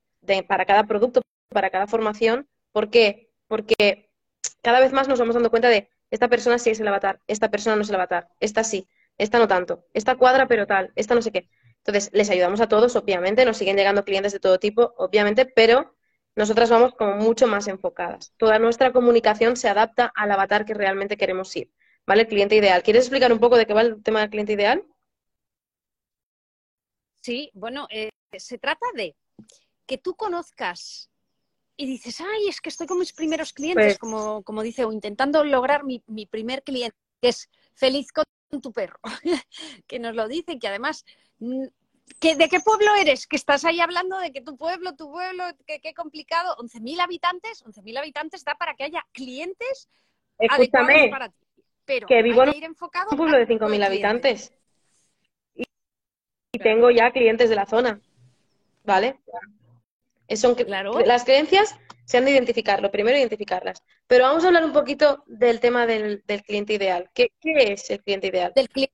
[0.48, 2.48] para cada producto, para cada formación.
[2.72, 3.32] ¿Por qué?
[3.48, 4.10] Porque
[4.62, 7.50] cada vez más nos vamos dando cuenta de esta persona sí es el avatar, esta
[7.50, 11.16] persona no es el avatar, esta sí, esta no tanto, esta cuadra pero tal, esta
[11.16, 11.50] no sé qué.
[11.86, 15.96] Entonces, les ayudamos a todos, obviamente, nos siguen llegando clientes de todo tipo, obviamente, pero
[16.36, 18.34] nosotras vamos como mucho más enfocadas.
[18.38, 21.72] Toda nuestra comunicación se adapta al avatar que realmente queremos ir,
[22.06, 22.22] ¿vale?
[22.24, 22.84] El cliente ideal.
[22.84, 24.86] ¿Quieres explicar un poco de qué va el tema del cliente ideal?
[27.22, 29.16] Sí, bueno, eh, se trata de
[29.88, 31.10] que tú conozcas
[31.78, 34.92] y dices, ay, es que estoy con mis primeros clientes, Pues- como, como dice, o
[34.94, 38.26] intentando lograr mi, mi primer cliente, que es feliz con
[38.62, 39.00] tu perro,
[39.88, 41.06] que nos lo dice, que además
[41.42, 41.66] mm,
[42.22, 43.26] ¿De qué pueblo eres?
[43.26, 46.56] Que estás ahí hablando de que tu pueblo, tu pueblo, que qué complicado.
[46.58, 49.90] 11.000 habitantes, 11.000 habitantes da para que haya clientes
[50.38, 51.36] Escúchame, para ti.
[51.86, 53.86] Pero que vivo que enfocado un pueblo de al tipo 5.000 cliente.
[53.86, 54.54] habitantes.
[55.56, 55.64] Y,
[56.54, 58.00] y tengo ya clientes de la zona.
[58.84, 59.20] ¿Vale?
[60.36, 61.00] Son, cre- Claro.
[61.06, 61.76] Las creencias
[62.06, 63.84] se han de identificar, lo primero identificarlas.
[64.08, 67.10] Pero vamos a hablar un poquito del tema del, del cliente ideal.
[67.14, 68.52] ¿Qué, qué es el cliente ideal?
[68.56, 68.94] del cliente.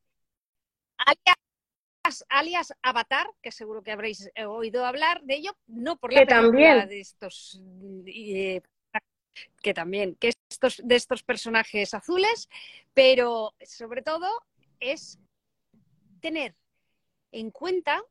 [2.30, 6.26] Alias, Avatar, que seguro que habréis eh, oído hablar de ello, no por la Que
[6.26, 6.90] película también.
[6.90, 7.62] de estos
[8.06, 8.62] eh,
[9.62, 12.50] que también, que estos de estos personajes azules,
[12.94, 14.28] pero sobre todo
[14.80, 15.20] es
[16.20, 16.56] tener
[17.32, 18.02] en cuenta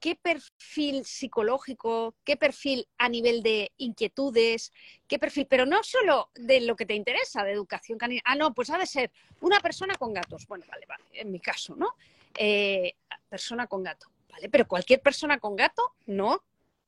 [0.00, 4.72] qué perfil psicológico, qué perfil a nivel de inquietudes,
[5.08, 8.22] qué perfil, pero no solo de lo que te interesa, de educación canina.
[8.24, 10.46] Ah, no, pues ha de ser una persona con gatos.
[10.46, 11.96] Bueno, vale, vale, en mi caso, ¿no?
[12.36, 12.94] Eh,
[13.28, 14.48] persona con gato, ¿vale?
[14.48, 16.44] Pero cualquier persona con gato, no.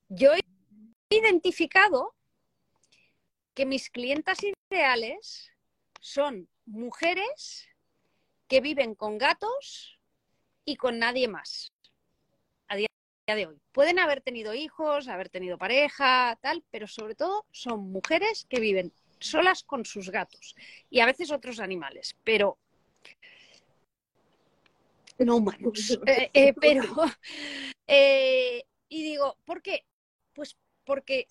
[0.09, 0.41] Yo he
[1.11, 2.15] identificado
[3.55, 4.39] que mis clientas
[4.71, 5.53] ideales
[6.01, 7.69] son mujeres
[8.49, 9.99] que viven con gatos
[10.65, 11.73] y con nadie más
[12.69, 12.89] a día
[13.27, 13.61] de hoy.
[13.73, 18.93] Pueden haber tenido hijos, haber tenido pareja, tal, pero sobre todo son mujeres que viven
[19.19, 20.57] solas con sus gatos
[20.89, 22.59] y a veces otros animales, pero
[25.25, 25.99] no humanos.
[26.07, 26.85] Eh, eh, pero,
[27.87, 29.85] eh, y digo, ¿por qué?
[30.35, 31.27] Pues porque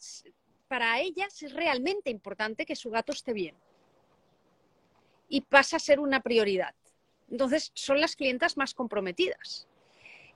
[0.67, 3.55] para ellas es realmente importante que su gato esté bien
[5.27, 6.73] y pasa a ser una prioridad.
[7.29, 9.67] Entonces, son las clientas más comprometidas.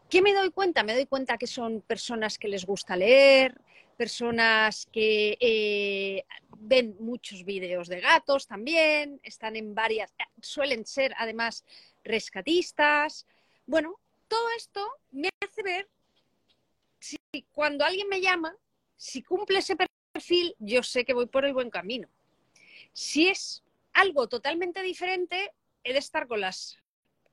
[0.09, 0.83] ¿Qué me doy cuenta?
[0.83, 3.59] Me doy cuenta que son personas que les gusta leer,
[3.97, 6.25] personas que
[6.59, 11.63] ven muchos vídeos de gatos también, están en varias, suelen ser además
[12.03, 13.25] rescatistas.
[13.65, 13.95] Bueno,
[14.27, 15.89] todo esto me hace ver
[16.99, 17.17] si
[17.51, 18.55] cuando alguien me llama,
[18.95, 19.75] si cumple ese
[20.13, 22.07] perfil, yo sé que voy por el buen camino.
[22.93, 25.51] Si es algo totalmente diferente,
[25.83, 26.77] he de estar con las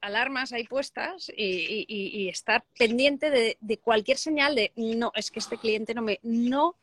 [0.00, 5.12] alarmas ahí puestas y, y- y- y estar pendiente de, de cualquier señal de no,
[5.14, 6.74] es que este cliente no me, no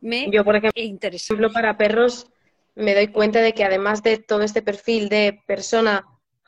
[0.00, 1.32] me Yo, por ejemplo, interesa.
[1.32, 2.26] ejemplo, para perros,
[2.74, 6.04] me doy cuenta de que además de todo este perfil de persona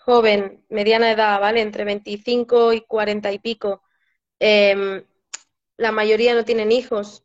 [0.08, 1.60] joven, mediana edad, ¿vale?
[1.60, 3.82] Entre 25 y 40 y pico,
[4.38, 5.04] em,
[5.76, 7.24] la mayoría no tienen hijos.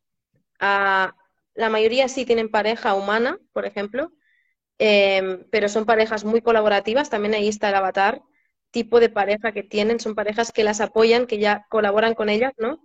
[0.60, 1.16] Ah,
[1.56, 4.12] la mayoría sí tienen pareja humana, por ejemplo,
[4.80, 7.10] em, pero son parejas muy colaborativas.
[7.10, 8.22] También ahí está el avatar,
[8.72, 10.00] tipo de pareja que tienen.
[10.02, 12.82] Son parejas que las apoyan, que ya colaboran con ellas, ¿no?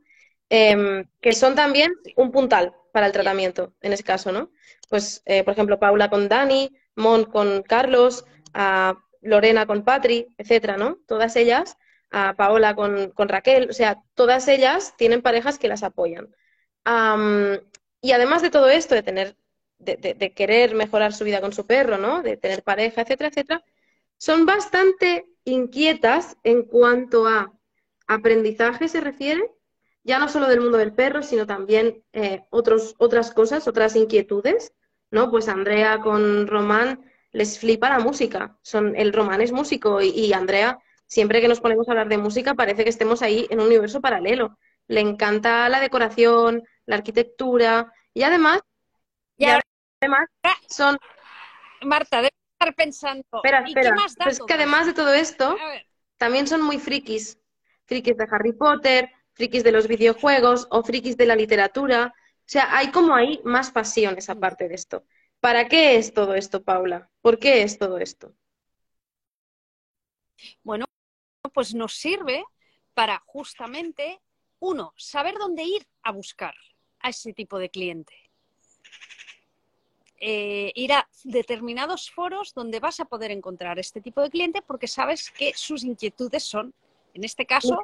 [0.51, 4.51] Em, que son también un puntal para el tratamiento, en ese caso, ¿no?
[4.91, 8.97] Pues, eh, por ejemplo, Paula con Dani, Mon con Carlos, a
[9.29, 10.99] Lorena con Patri, etcétera, ¿no?
[11.07, 11.77] Todas ellas,
[12.11, 16.29] a Paola con, con Raquel, o sea, todas ellas tienen parejas que las apoyan.
[18.01, 19.37] Y además de todo esto, de tener,
[19.79, 22.23] de, de- de querer mejorar su vida con su perro, ¿no?
[22.23, 23.64] De tener pareja, etcétera, etcétera,
[24.19, 27.53] son bastante inquietas en cuanto a
[28.07, 29.43] aprendizaje se refiere,
[30.03, 34.73] ya no solo del mundo del perro, sino también eh, otros, otras cosas, otras inquietudes,
[35.11, 35.31] ¿no?
[35.31, 38.57] Pues Andrea con Román les flipa la música.
[38.62, 42.19] Son, el Román es músico y, y Andrea, siempre que nos ponemos a hablar de
[42.19, 44.59] música, parece que estemos ahí en un universo paralelo.
[44.87, 48.61] Le encanta la decoración, la arquitectura y además,
[49.37, 49.49] Y y
[50.01, 50.29] además
[50.69, 50.99] son
[51.83, 53.25] Marta, debe estar pensando.
[53.33, 53.95] Espera, ¿y espera.
[53.95, 55.57] más Pues es que además de todo esto,
[56.17, 57.38] también son muy frikis.
[57.85, 62.12] Frikis de Harry Potter, frikis de los videojuegos o frikis de la literatura.
[62.17, 65.05] O sea, hay como ahí más pasiones aparte de esto.
[65.40, 67.11] ¿Para qué es todo esto, Paula?
[67.20, 68.35] ¿Por qué es todo esto?
[70.62, 70.85] Bueno,
[71.53, 72.44] pues nos sirve
[72.94, 74.20] para justamente,
[74.61, 76.55] uno, saber dónde ir a buscar
[77.01, 78.14] a ese tipo de cliente.
[80.20, 84.88] Eh, ir a determinados foros donde vas a poder encontrar este tipo de cliente porque
[84.88, 86.74] sabes que sus inquietudes son,
[87.14, 87.81] en este caso,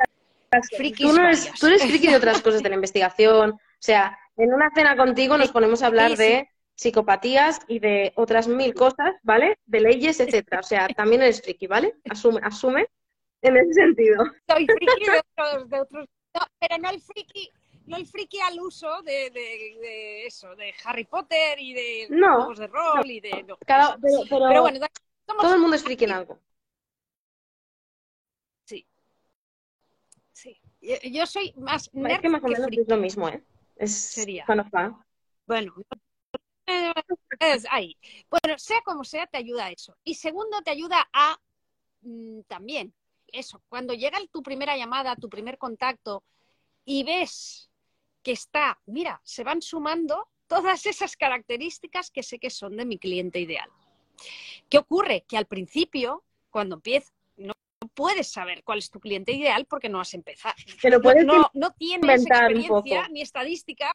[0.76, 3.52] frikis Tú, no eres, tú eres friki de otras cosas de la investigación.
[3.52, 6.22] O sea, en una cena contigo nos ponemos a hablar Sí, sí.
[6.24, 9.58] de psicopatías y de otras mil cosas, ¿vale?
[9.66, 10.60] De leyes, etcétera.
[10.60, 11.94] O sea, también eres friki, ¿vale?
[12.10, 12.86] Asume, asume
[13.42, 14.24] en ese sentido.
[14.48, 17.50] soy friki de otros, de otros- no, pero no el friki,
[17.86, 22.36] no el friki al uso de, de- de eso, de Harry Potter y de No,
[22.36, 23.98] juegos de rol y de no, Cada- eso.
[24.02, 24.78] pero, pero Pero bueno,
[25.26, 26.40] somos- todo el mundo es friki en algo.
[30.32, 30.60] sí.
[30.80, 32.82] Yo, yo soy más Es nerd que más o que menos friki.
[32.82, 33.42] es lo mismo, ¿eh?
[33.76, 34.44] Es Sería.
[35.46, 35.74] Bueno,
[37.70, 37.96] ahí.
[38.30, 39.96] Bueno, sea como sea, te ayuda a eso.
[40.04, 41.38] Y segundo, te ayuda a
[42.02, 42.94] mm, también
[43.34, 46.24] eso, cuando llega tu primera llamada, tu primer contacto,
[46.84, 47.70] y ves
[48.22, 52.98] que está, mira, se van sumando todas esas características que sé que son de mi
[52.98, 53.68] cliente ideal.
[54.68, 55.24] ¿Qué ocurre?
[55.26, 57.52] Que al principio, cuando empieza, no
[57.94, 60.54] puedes saber cuál es tu cliente ideal porque no has empezado.
[60.80, 63.92] Te puedes no, no, tienes experiencia ni estadística,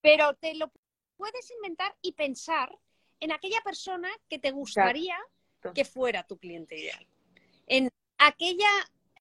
[0.00, 0.70] pero te lo
[1.18, 2.78] puedes inventar y pensar
[3.20, 5.16] en aquella persona que te gustaría
[5.74, 7.06] que fuera tu cliente ideal.
[7.66, 8.70] En aquella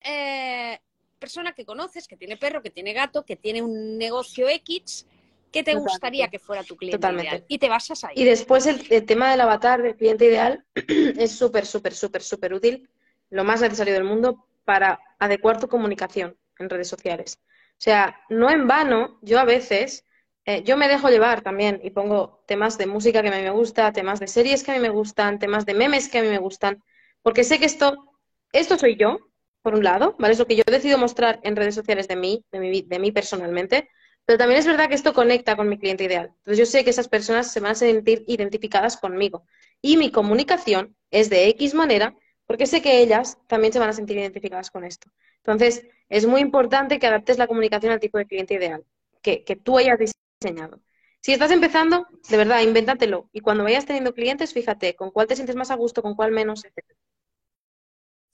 [0.04, 0.80] eh,
[1.20, 5.08] persona que conoces, que tiene perro, que tiene gato, que tiene un negocio X,
[5.52, 7.30] que te gustaría que fuera tu cliente Totalmente.
[7.30, 7.46] ideal.
[7.48, 8.14] Y te basas ahí.
[8.16, 12.54] Y después el, el tema del avatar del cliente ideal es súper, súper, súper, súper
[12.54, 12.88] útil,
[13.30, 17.40] lo más necesario del mundo para adecuar tu comunicación en redes sociales.
[17.72, 20.06] O sea, no en vano, yo a veces
[20.48, 23.52] eh, yo me dejo llevar también y pongo temas de música que a mí me
[23.52, 26.30] gusta, temas de series que a mí me gustan, temas de memes que a mí
[26.30, 26.82] me gustan,
[27.22, 28.16] porque sé que esto,
[28.54, 29.20] esto soy yo,
[29.62, 30.32] por un lado, ¿vale?
[30.32, 33.12] Es lo que yo decido mostrar en redes sociales de mí, de mí, de mí
[33.12, 33.90] personalmente,
[34.24, 36.28] pero también es verdad que esto conecta con mi cliente ideal.
[36.38, 39.46] Entonces yo sé que esas personas se van a sentir identificadas conmigo
[39.82, 43.94] y mi comunicación es de X manera porque sé que ellas también se van a
[43.94, 45.10] sentir identificadas con esto.
[45.40, 48.86] Entonces, es muy importante que adaptes la comunicación al tipo de cliente ideal,
[49.22, 50.00] que, que tú hayas
[50.40, 50.82] diseñado.
[51.22, 53.30] Si estás empezando, de verdad, invéntatelo.
[53.34, 56.32] Y cuando vayas teniendo clientes, fíjate con cuál te sientes más a gusto, con cuál
[56.32, 56.86] menos, etc.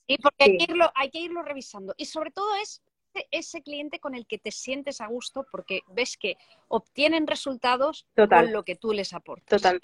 [0.08, 1.94] Sí, porque Hay, que irlo, hay que irlo revisando.
[1.98, 2.82] Y sobre todo es
[3.32, 6.36] ese cliente con el que te sientes a gusto porque ves que
[6.68, 9.62] obtienen resultados con lo que tú les aportas.
[9.62, 9.82] Total.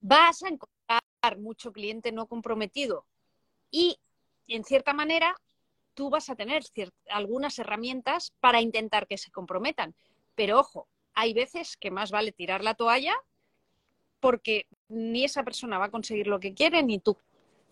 [0.00, 3.06] Vas a encontrar mucho cliente no comprometido
[3.70, 3.98] y,
[4.46, 5.36] en cierta manera,
[5.94, 6.62] tú vas a tener
[7.10, 9.94] algunas herramientas para intentar que se comprometan.
[10.36, 13.14] Pero ojo, hay veces que más vale tirar la toalla
[14.20, 17.16] porque ni esa persona va a conseguir lo que quiere ni tú.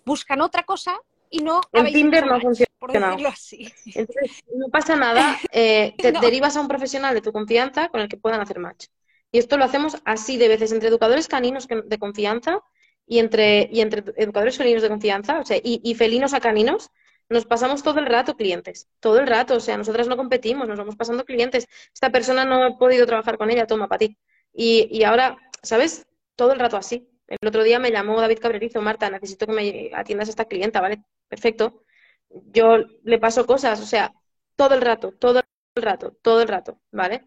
[0.05, 0.99] Buscan otra cosa
[1.31, 1.61] y no.
[1.73, 2.71] En Tinder no funciona.
[2.79, 3.73] Por decirlo así.
[3.87, 8.09] Entonces, no pasa nada, eh, te derivas a un profesional de tu confianza con el
[8.09, 8.87] que puedan hacer match.
[9.33, 12.61] Y esto lo hacemos así de veces entre educadores caninos de confianza
[13.07, 16.91] y entre, y entre educadores felinos de confianza, o sea, y, y felinos a caninos,
[17.29, 20.79] nos pasamos todo el rato clientes, todo el rato, o sea, nosotras no competimos, nos
[20.79, 21.67] vamos pasando clientes.
[21.93, 24.19] Esta persona no ha podido trabajar con ella, toma para ti.
[24.53, 26.07] Y, y ahora, ¿sabes?
[26.37, 27.09] Todo el rato así.
[27.27, 30.81] El otro día me llamó David Cabrerizo, Marta, necesito que me atiendas a esta clienta,
[30.81, 31.03] ¿vale?
[31.29, 31.83] Perfecto.
[32.29, 34.13] Yo le paso cosas, o sea,
[34.57, 35.41] todo el rato, todo
[35.75, 37.27] el rato, todo el rato, ¿vale?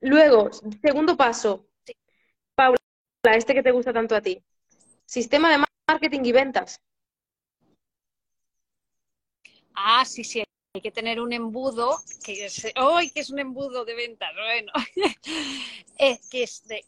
[0.00, 0.50] Luego,
[0.82, 1.68] segundo paso,
[2.54, 2.78] Paula,
[3.24, 4.44] este que te gusta tanto a ti,
[5.06, 6.80] sistema de marketing y ventas.
[9.80, 10.42] Ah, sí, sí,
[10.74, 14.30] hay que tener un embudo, que es, ¡ay, que es un embudo de ventas!
[14.34, 14.72] Bueno,
[15.98, 16.84] eh, que es de,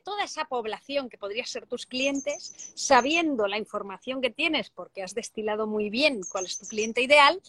[0.00, 5.14] toda esa población que podría ser tus clientes, sabiendo la información que tienes, porque has
[5.14, 7.40] destilado muy bien cuál es tu cliente ideal,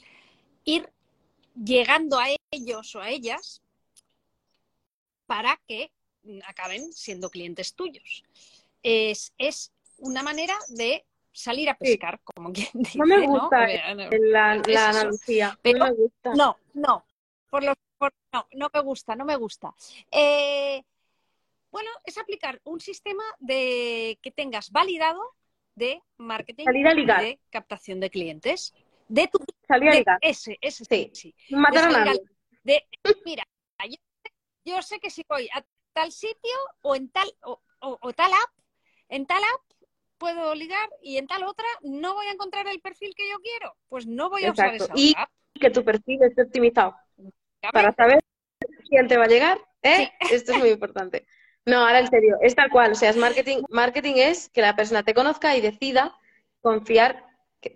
[0.64, 0.92] ir
[1.56, 3.64] llegando a ellos o a ellas
[5.26, 5.92] para que
[6.46, 8.24] acaben siendo clientes tuyos.
[8.84, 11.04] Es una manera de
[11.38, 12.98] salir a pescar, como quien dice.
[12.98, 13.68] No me gusta
[14.20, 15.58] La, analogía.
[15.64, 16.34] no me gusta.
[16.34, 17.06] No, no.
[17.50, 17.74] Por lo,
[18.34, 19.74] no, no me gusta, no me gusta.
[20.12, 20.84] Eh,
[21.72, 25.22] bueno, es aplicar un sistema de que tengas validado
[25.76, 28.74] de marketing de captación de clientes.
[29.08, 30.18] De tu Salir a ligar.
[30.22, 31.12] ese, ese sí.
[31.14, 31.36] sí.
[31.56, 32.22] Matar a nadie.
[32.64, 32.86] De,
[33.24, 33.44] mira,
[34.66, 38.52] yo, sé que si voy a tal sitio o en tal o, o tal app,
[39.08, 39.67] en tal app
[40.18, 43.76] puedo ligar y en tal otra no voy a encontrar el perfil que yo quiero.
[43.90, 45.14] Pues no voy a usar esa y
[45.60, 46.96] que tu perfil esté optimizado.
[47.74, 48.20] Para saber
[48.90, 50.12] quién te va a llegar, ¿eh?
[50.32, 51.26] Esto es muy importante.
[51.66, 52.92] No, ahora en serio, es tal cual.
[52.94, 56.16] O sea, es marketing, marketing es que la persona te conozca y decida
[56.62, 57.26] confiar,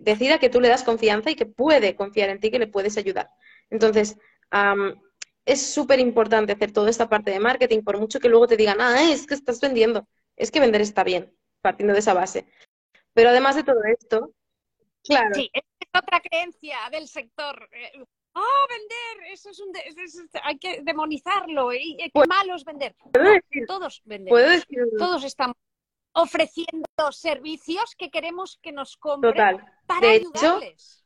[0.00, 2.96] decida que tú le das confianza y que puede confiar en ti, que le puedes
[2.96, 3.28] ayudar.
[3.68, 4.16] Entonces,
[5.44, 8.80] es súper importante hacer toda esta parte de marketing, por mucho que luego te digan,
[8.80, 10.06] ah, es que estás vendiendo.
[10.36, 12.46] Es que vender está bien partiendo de esa base.
[13.14, 14.32] Pero además de todo esto,
[15.04, 15.34] claro.
[15.34, 15.62] Sí, es
[15.94, 17.68] otra creencia del sector.
[18.34, 19.32] ¡Oh, vender!
[19.32, 19.72] Eso es un
[20.42, 21.72] hay que demonizarlo.
[21.72, 22.96] Y, qué pues, malo es vender.
[23.66, 24.66] todos vendemos.
[24.98, 25.56] Todos estamos
[26.14, 29.64] ofreciendo servicios que queremos que nos compren Total.
[29.86, 30.98] para de ayudarles.
[30.98, 31.02] Hecho,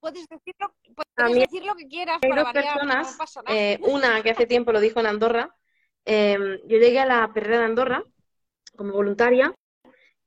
[0.00, 3.16] puedes decir lo, puedes decir lo que quieras hay dos personas,
[3.48, 5.56] eh, una que hace tiempo lo dijo en Andorra.
[6.04, 8.04] Eh, yo llegué a la perrera de Andorra
[8.78, 9.54] como voluntaria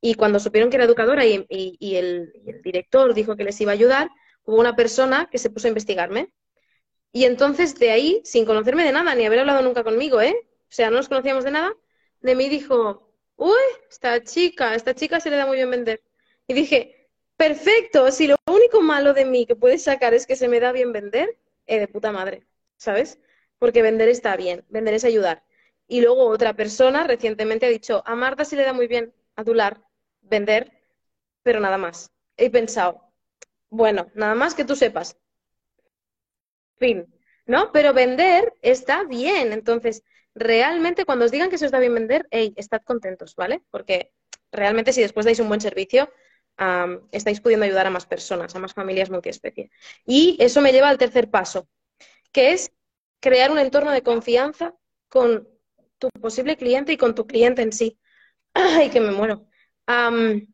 [0.02, 1.48] y cuando supieron que era educadora y,
[1.96, 2.32] el,
[2.64, 4.10] director dijo que les iba a ayudar,
[4.44, 6.34] hubo una persona que se puso a investigarme.
[7.12, 10.36] Y entonces de ahí, sin conocerme de nada, ni haber hablado nunca conmigo, ¿eh?
[10.44, 11.74] O sea, no nos conocíamos de nada,
[12.22, 13.52] de mí dijo, uy,
[13.90, 16.02] esta chica, esta chica se le da muy bien vender.
[16.48, 20.48] Y dije, perfecto, si lo único malo de mí que puedes sacar es que se
[20.48, 22.46] me da bien vender, eh, de puta madre.
[22.82, 23.20] ¿sabes?
[23.60, 25.44] Porque vender está bien, vender es ayudar.
[25.92, 29.84] Y luego otra persona recientemente ha dicho, a Marta sí le da muy bien adular,
[30.22, 30.72] vender,
[31.44, 32.14] pero nada más.
[32.38, 33.12] He pensado,
[33.70, 35.18] bueno, nada más que tú sepas.
[36.78, 37.14] Fin,
[37.46, 37.74] ¿no?
[37.74, 39.52] Pero vender está bien.
[39.52, 40.02] Entonces,
[40.34, 43.62] realmente cuando os digan que eso está bien vender, hey, estad contentos, ¿vale?
[43.70, 44.14] Porque
[44.50, 46.10] realmente si después dais un buen servicio,
[47.12, 49.70] estáis pudiendo ayudar a más personas, a más familias multiespecie.
[50.06, 51.68] Y eso me lleva al tercer paso,
[52.32, 52.72] que es
[53.20, 54.74] crear un entorno de confianza
[55.10, 55.50] con
[56.02, 57.98] tu posible cliente y con tu cliente en sí.
[58.54, 59.48] Ay, que me muero.
[59.88, 60.46] Um,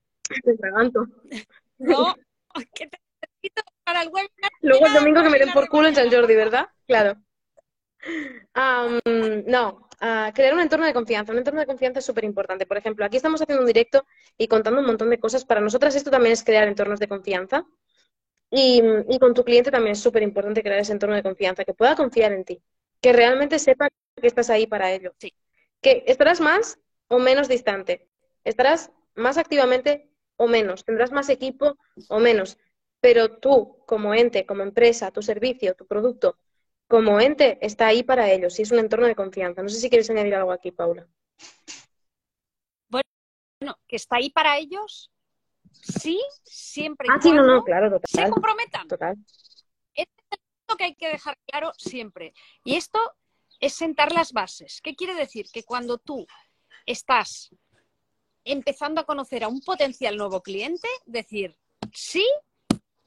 [1.79, 2.15] No,
[2.75, 4.51] que te necesito para el webinar.
[4.61, 6.67] Luego el domingo que me den por culo en San Jordi, ¿verdad?
[6.85, 7.15] Claro.
[8.55, 9.89] no,
[10.33, 11.31] crear un entorno de confianza.
[11.31, 12.65] Un entorno de confianza es súper importante.
[12.65, 14.05] Por ejemplo, aquí estamos haciendo un directo
[14.37, 15.45] y contando un montón de cosas.
[15.45, 17.65] Para nosotras esto también es crear entornos de confianza.
[18.49, 18.81] Y,
[19.19, 22.31] con tu cliente también es súper importante crear ese entorno de confianza, que pueda confiar
[22.31, 22.61] en ti,
[23.01, 23.89] que realmente sepa
[24.21, 25.13] que estás ahí para ello.
[25.19, 25.33] Sí.
[25.81, 28.07] Que estarás más o menos distante,
[28.43, 31.77] estarás más activamente o menos, tendrás más equipo
[32.09, 32.57] o menos,
[32.99, 36.37] pero tú como ente, como empresa, tu servicio, tu producto,
[36.87, 39.61] como ente está ahí para ellos y es un entorno de confianza.
[39.61, 41.07] No sé si quieres añadir algo aquí, Paula.
[42.89, 45.11] Bueno, que está ahí para ellos,
[45.71, 48.87] sí, siempre ah, sí, no, no, claro, total, se comprometan.
[48.87, 49.15] Total.
[49.93, 50.07] es
[50.69, 52.33] lo que hay que dejar claro siempre.
[52.63, 52.99] Y esto
[53.59, 54.81] es sentar las bases.
[54.81, 55.47] ¿Qué quiere decir?
[55.51, 56.25] Que cuando tú
[56.85, 57.49] estás
[58.43, 61.55] empezando a conocer a un potencial nuevo cliente, decir,
[61.93, 62.25] sí,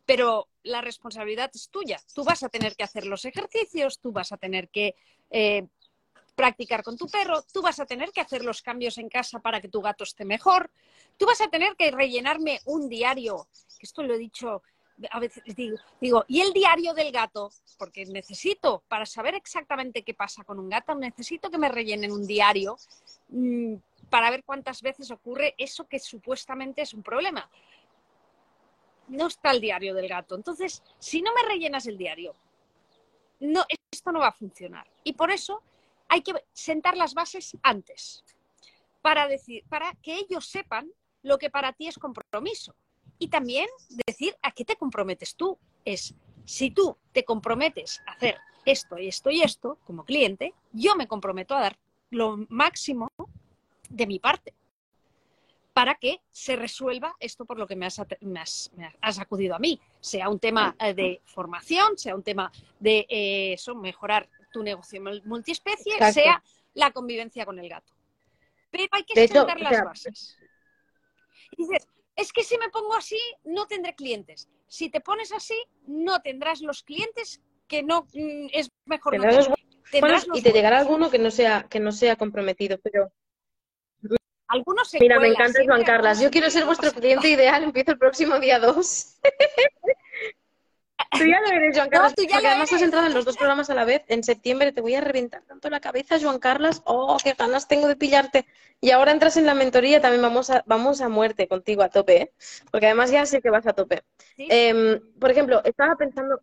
[0.05, 1.99] pero la responsabilidad es tuya.
[2.15, 4.97] Tú vas a tener que hacer los ejercicios, tú vas a tener que
[5.31, 5.67] eh,
[6.35, 9.61] practicar con tu perro, tú vas a tener que hacer los cambios en casa para
[9.61, 10.71] que tu gato esté mejor,
[11.17, 14.63] tú vas a tener que rellenarme un diario, que esto lo he dicho
[15.11, 15.43] a veces
[16.01, 20.69] digo, y el diario del gato, porque necesito, para saber exactamente qué pasa con un
[20.69, 22.77] gato, necesito que me rellenen un diario
[23.29, 23.75] mm,
[24.09, 27.49] para ver cuántas veces ocurre eso que supuestamente es un problema
[29.11, 30.35] no está el diario del gato.
[30.35, 32.35] Entonces, si no me rellenas el diario,
[33.41, 34.87] no, esto no va a funcionar.
[35.05, 35.63] Y por eso
[36.09, 38.25] hay que sentar las bases antes,
[39.03, 40.91] para, decir, para que ellos sepan
[41.23, 42.75] lo que para ti es compromiso.
[43.21, 43.69] Y también
[44.07, 45.59] decir a qué te comprometes tú.
[45.85, 50.97] Es, si tú te comprometes a hacer esto y esto y esto como cliente, yo
[50.97, 51.79] me comprometo a dar
[52.11, 53.13] lo máximo
[53.89, 54.55] de mi parte
[55.75, 57.99] para que se resuelva esto por lo que me has,
[59.19, 63.75] acudido a mí, sea un tema eh, de formación, sea un tema de eh, eso,
[63.75, 66.43] mejorar tu negocio multiespecie, sea
[66.75, 67.93] la convivencia con el gato.
[68.71, 70.39] Pero hay que sentar las bases.
[71.57, 71.87] dices,
[72.21, 74.49] es que si me pongo así, no tendré clientes.
[74.69, 75.57] Si te pones así,
[75.87, 79.25] no tendrás los clientes que no mm, es mejor no
[80.35, 83.13] y te llegará alguno que no sea que no sea comprometido, pero
[84.47, 86.21] algunos Mira, me encanta Juan Carlos.
[86.21, 87.63] Yo quiero ser vuestro cliente ideal.
[87.63, 89.21] Empiezo el próximo día 2.
[91.11, 92.15] tú ya lo eres, Juan Carlos.
[92.17, 94.03] porque además has entrado en los dos programas a la vez.
[94.09, 96.83] En septiembre te voy a reventar tanto la cabeza, Juan Carlos.
[96.85, 98.47] Oh, qué ganas tengo de pillarte.
[98.81, 102.23] Y ahora entras en la mentoría, también vamos a, vamos a muerte contigo, a tope.
[102.23, 102.33] ¿eh?
[102.71, 104.03] Porque además ya sé que vas a tope.
[104.37, 106.43] Em, por ejemplo, estaba pensando,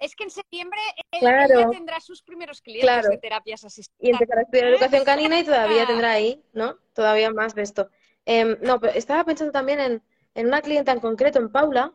[0.00, 0.80] es que en septiembre
[1.12, 4.00] él, ya tendrá sus primeros clientes de terapias asistidas.
[4.00, 6.78] Y empezará a estudiar educación canina y todavía tendrá ahí, ¿no?
[6.94, 7.90] Todavía más de esto.
[8.24, 10.02] Em, no, pero estaba pensando también
[10.34, 11.92] en, una clienta en concreto, en Paula,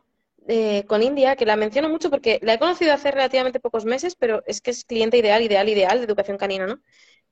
[0.48, 4.14] eh, con India, que la menciono mucho porque la he conocido hace relativamente pocos meses,
[4.14, 6.78] pero es que es cliente ideal, ideal, ideal de educación canina, ¿no?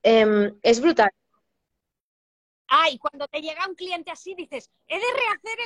[0.03, 1.09] Em, es brutal.
[2.67, 5.59] Ah, y cuando te llega un cliente así dices, he de rehacer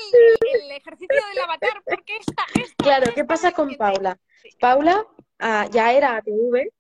[0.61, 4.19] el, ejercicio del avatar porque esta, esta Claro, ¿qué pasa con Paula?
[4.59, 5.07] Paula
[5.39, 6.71] ah, ya era ATV,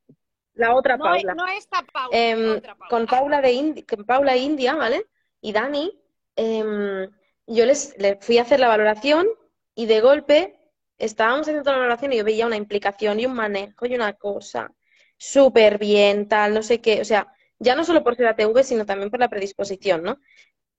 [0.55, 1.33] la otra Paula.
[1.33, 5.05] No esta Paula, em, Con Paula de con Paula India, ¿vale?
[5.41, 5.99] Y Dani,
[6.35, 7.09] em,
[7.47, 9.27] yo les, fui a hacer la valoración
[9.73, 10.58] y de golpe
[10.99, 14.73] estábamos haciendo la valoración y yo veía una implicación y un manejo y una cosa
[15.17, 18.85] súper bien, tal, no sé qué, o sea, ya no solo por ser ATV, sino
[18.85, 20.19] también por la predisposición, ¿no?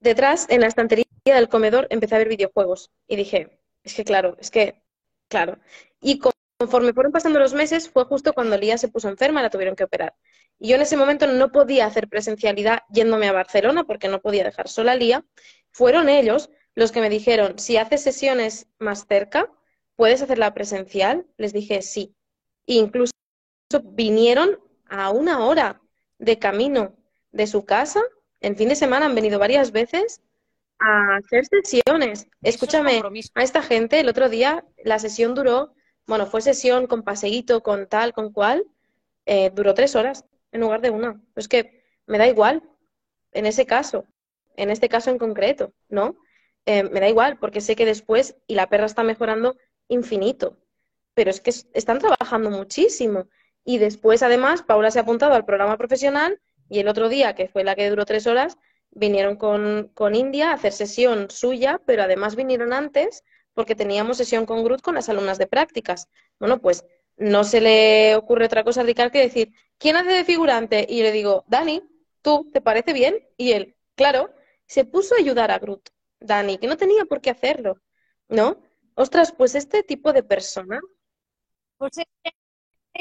[0.00, 4.36] Detrás, en la estantería del comedor, empecé a ver videojuegos y dije, es que claro,
[4.40, 4.82] es que,
[5.28, 5.58] claro.
[6.00, 6.20] Y
[6.58, 9.84] conforme fueron pasando los meses, fue justo cuando Lía se puso enferma, la tuvieron que
[9.84, 10.14] operar.
[10.58, 14.44] Y yo en ese momento no podía hacer presencialidad yéndome a Barcelona porque no podía
[14.44, 15.24] dejar sola a Lía.
[15.70, 19.50] Fueron ellos los que me dijeron, si haces sesiones más cerca,
[20.00, 21.26] ¿puedes hacerla presencial?
[21.36, 22.16] Les dije sí.
[22.66, 23.12] E incluso
[23.82, 25.82] vinieron a una hora
[26.16, 26.96] de camino
[27.32, 28.00] de su casa,
[28.40, 30.22] en fin de semana han venido varias veces
[30.78, 32.28] a hacer sesiones.
[32.40, 33.02] Escúchame,
[33.34, 35.74] a esta gente el otro día la sesión duró,
[36.06, 38.64] bueno, fue sesión con paseíto, con tal, con cual,
[39.26, 41.20] eh, duró tres horas en lugar de una.
[41.36, 42.62] Es que me da igual,
[43.32, 44.06] en ese caso,
[44.56, 46.16] en este caso en concreto, ¿no?
[46.64, 49.58] Eh, me da igual, porque sé que después, y la perra está mejorando
[49.90, 50.56] infinito,
[51.14, 53.28] pero es que están trabajando muchísimo.
[53.64, 57.48] Y después, además, Paula se ha apuntado al programa profesional y el otro día, que
[57.48, 58.56] fue la que duró tres horas,
[58.90, 63.22] vinieron con, con India a hacer sesión suya, pero además vinieron antes
[63.52, 66.08] porque teníamos sesión con Groot con las alumnas de prácticas.
[66.38, 66.84] Bueno, pues
[67.16, 70.86] no se le ocurre otra cosa a Ricard que decir, ¿quién hace de figurante?
[70.88, 71.82] Y le digo, Dani,
[72.22, 73.28] ¿tú te parece bien?
[73.36, 74.32] Y él, claro,
[74.66, 77.80] se puso a ayudar a Groot, Dani, que no tenía por qué hacerlo,
[78.28, 78.62] ¿no?
[78.94, 80.80] Ostras, pues este tipo de persona.
[81.78, 81.92] Pues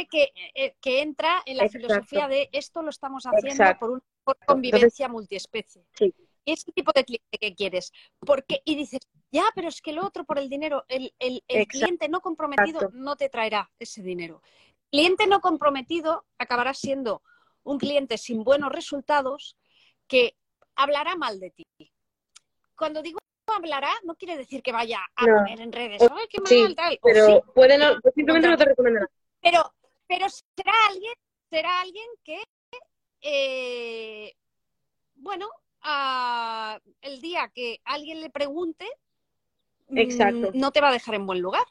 [0.09, 4.01] que, eh, que entra en la filosofía de esto lo estamos haciendo por una
[4.45, 5.85] convivencia multiespecie.
[5.93, 6.13] Sí.
[6.45, 7.91] Ese tipo de cliente que quieres.
[8.19, 11.67] Porque, y dices, ya, pero es que el otro por el dinero, el, el, el
[11.67, 14.41] cliente no comprometido no te traerá ese dinero.
[14.89, 17.21] Cliente no comprometido acabará siendo
[17.63, 19.57] un cliente sin buenos resultados
[20.07, 20.35] que
[20.75, 21.65] hablará mal de ti.
[22.75, 23.19] Cuando digo
[23.54, 27.00] hablará, no quiere decir que vaya a poner en redes, ¡ay, qué mal, tal!
[27.02, 29.08] Pero puede no, simplemente no te recomendará.
[29.41, 29.74] Pero,
[30.08, 31.14] pero será alguien,
[31.50, 32.43] será alguien que,
[33.22, 34.34] eh,
[35.16, 35.50] bueno,
[37.02, 38.86] el día que alguien le pregunte,
[39.88, 41.66] mm, no te va a dejar en buen lugar.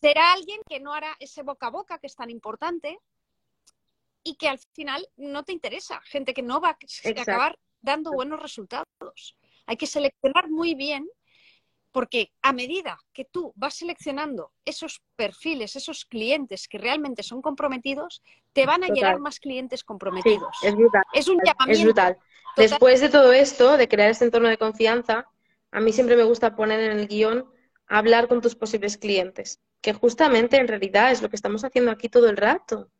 [0.00, 2.98] Será alguien que no hará ese boca a boca que es tan importante
[4.22, 6.00] y que al final no te interesa.
[6.02, 9.36] Gente que no va a acabar dando buenos resultados.
[9.66, 11.08] Hay que seleccionar muy bien
[11.92, 18.22] porque a medida que tú vas seleccionando esos perfiles, esos clientes que realmente son comprometidos,
[18.52, 20.54] te van a llegar más clientes comprometidos.
[20.62, 21.02] es brutal.
[21.14, 21.72] Es un llamamiento.
[21.72, 22.18] Es brutal.
[22.56, 25.26] Después de todo esto, de crear este entorno de confianza,
[25.70, 27.50] a mí siempre me gusta poner en el guion
[27.86, 32.08] hablar con tus posibles clientes, que justamente en realidad es lo que estamos haciendo aquí
[32.08, 32.90] todo el rato.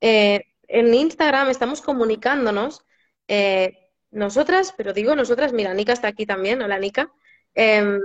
[0.00, 2.84] Eh, en Instagram estamos comunicándonos,
[3.28, 7.12] eh, nosotras, pero digo nosotras, mira, Nika está aquí también, hola Nika,
[7.54, 8.00] Em,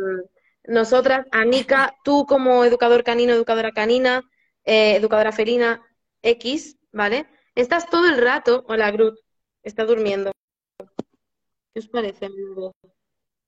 [0.68, 4.24] nosotras, Anika, tú como educador canino, educadora canina,
[4.64, 5.82] eh, educadora felina
[6.22, 7.28] X, ¿vale?
[7.56, 9.18] Estás todo el rato, hola Groot,
[9.64, 10.32] está durmiendo.
[11.74, 12.30] ¿Qué os parece?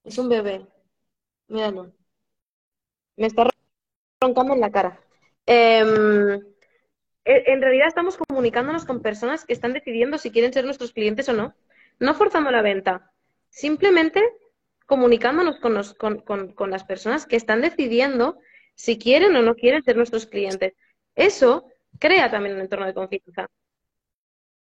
[0.03, 0.67] Es un bebé.
[1.47, 1.93] Míralo.
[3.15, 3.49] Me está
[4.21, 5.01] roncando en la cara.
[5.45, 6.39] Em,
[7.25, 11.27] e, en realidad estamos comunicándonos con personas que están decidiendo si quieren ser nuestros clientes
[11.29, 11.55] o no.
[11.99, 13.11] No forzando la venta.
[13.49, 14.21] Simplemente
[14.87, 18.39] comunicándonos con, las personas que están decidiendo
[18.73, 20.73] si quieren o no quieren ser nuestros clientes.
[21.13, 21.65] Eso
[21.99, 23.47] crea también un entorno de confianza.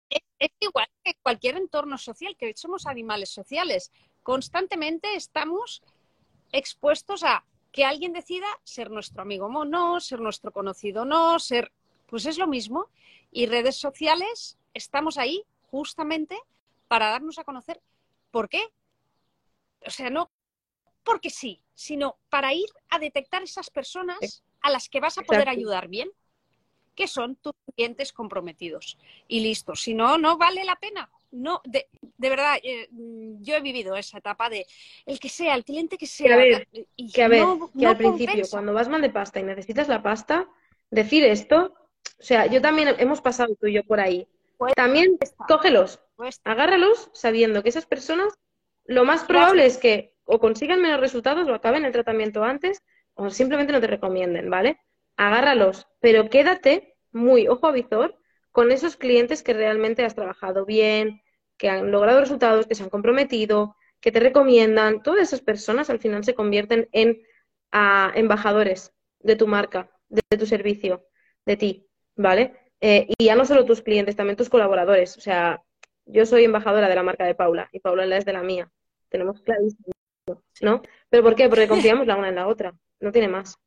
[0.09, 3.91] Es, igual que cualquier entorno social, que somos animales sociales.
[4.23, 5.81] Constantemente estamos
[6.51, 11.39] expuestos a que alguien decida ser nuestro amigo o no, ser nuestro conocido o no,
[11.39, 11.71] ser...
[12.07, 12.89] Pues es lo mismo.
[13.31, 16.35] Y redes sociales, estamos ahí justamente
[16.89, 17.81] para darnos a conocer.
[18.31, 18.61] ¿Por qué?
[19.85, 20.31] o sea, no
[21.03, 25.49] porque sí, sino para ir a detectar esas personas a las que vas a poder
[25.49, 26.09] ayudar bien,
[26.93, 28.97] que son tus clientes comprometidos.
[29.27, 31.09] Y listo, si no, no vale la pena.
[31.31, 31.87] No, de,
[32.17, 34.67] verdad, eh, yo he vivido esa etapa de
[35.05, 36.27] el que sea, el cliente que sea.
[36.27, 36.67] Que a ver,
[37.13, 37.45] que, a ver,
[37.77, 40.47] que al principio, cuando vas mal de pasta y necesitas la pasta,
[40.91, 41.73] decir esto,
[42.19, 44.27] o sea, yo también hemos pasado tú y yo por ahí.
[44.75, 45.99] También cógelos,
[46.43, 48.33] agárralos sabiendo que esas personas
[48.85, 52.83] lo más probable es que o consigan menos resultados o acaben el tratamiento antes
[53.13, 54.79] o simplemente no te recomienden, ¿vale?
[55.17, 58.17] Agárralos, pero quédate muy ojo a visor
[58.51, 61.21] con esos clientes que realmente has trabajado bien,
[61.57, 65.03] que han logrado resultados, que se han comprometido, que te recomiendan.
[65.03, 67.21] Todas esas personas al final se convierten en
[68.15, 71.05] embajadores de tu marca, de, tu servicio,
[71.45, 72.68] de ti, ¿vale?
[72.81, 75.17] Eh, y ya no solo tus clientes, también tus colaboradores.
[75.17, 75.61] O sea,
[76.05, 78.71] yo soy embajadora de la marca de Paula y Paula es de la mía
[79.09, 79.91] tenemos clarísimo,
[80.61, 80.81] ¿no?
[81.09, 81.49] ¿Pero por qué?
[81.49, 83.57] Porque confiamos la una en la otra, no tiene más.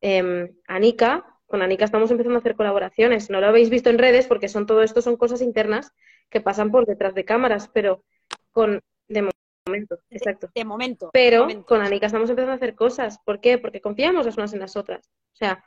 [0.00, 4.26] Eh, Anika, con Anika estamos empezando a hacer colaboraciones, no lo habéis visto en redes
[4.26, 5.92] porque son todo esto son cosas internas
[6.28, 8.04] que pasan por detrás de cámaras, pero
[8.52, 9.30] con de
[9.66, 10.50] momento, exacto.
[10.54, 11.10] De, momento.
[11.12, 13.58] Pero con Anika estamos empezando a hacer cosas, ¿por qué?
[13.58, 15.08] Porque confiamos las unas en las otras.
[15.32, 15.64] O sea,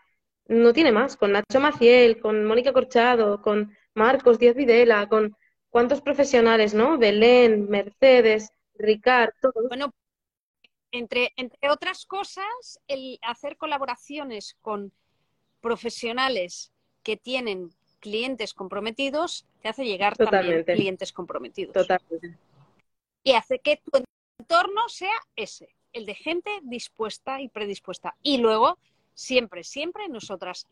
[0.51, 5.35] no tiene más, con Nacho Maciel, con Mónica Corchado, con Marcos Díaz Videla, con
[5.69, 6.97] cuántos profesionales, ¿no?
[6.97, 9.53] Belén, Mercedes, Ricardo.
[9.69, 9.93] Bueno,
[10.91, 14.91] entre, entre otras cosas, el hacer colaboraciones con
[15.61, 21.73] profesionales que tienen clientes comprometidos te hace llegar también clientes comprometidos.
[21.73, 22.35] Totalmente.
[23.23, 24.03] Y hace que tu
[24.39, 28.15] entorno sea ese, el de gente dispuesta y predispuesta.
[28.23, 28.79] Y luego,
[29.21, 30.67] siempre, siempre nosotras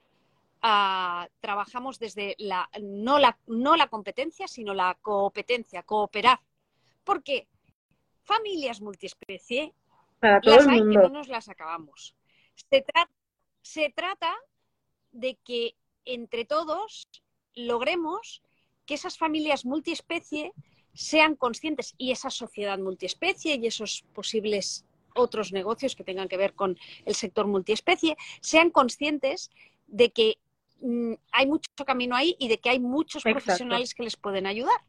[0.62, 6.39] ah, trabajamos desde la no, la no la competencia, sino la competencia, cooperar.
[7.04, 7.47] Porque
[8.24, 9.74] familias multiespecie
[10.20, 11.02] Para todo las el hay que mundo.
[11.04, 12.16] no nos las acabamos.
[12.56, 13.10] Se, tra-
[13.62, 14.34] se trata
[15.12, 15.76] de que
[16.06, 17.08] entre todos
[17.56, 18.41] logremos
[18.86, 20.52] que esas familias multiespecie
[20.93, 24.86] sean conscientes y esa sociedad multiespecie y esos posibles
[25.16, 29.49] otros negocios que tengan que ver con el sector multiespecie sean conscientes
[29.88, 30.38] de que
[30.82, 33.45] mm, hay mucho camino ahí y de que hay muchos Exacto.
[33.45, 34.82] profesionales que les pueden ayudar.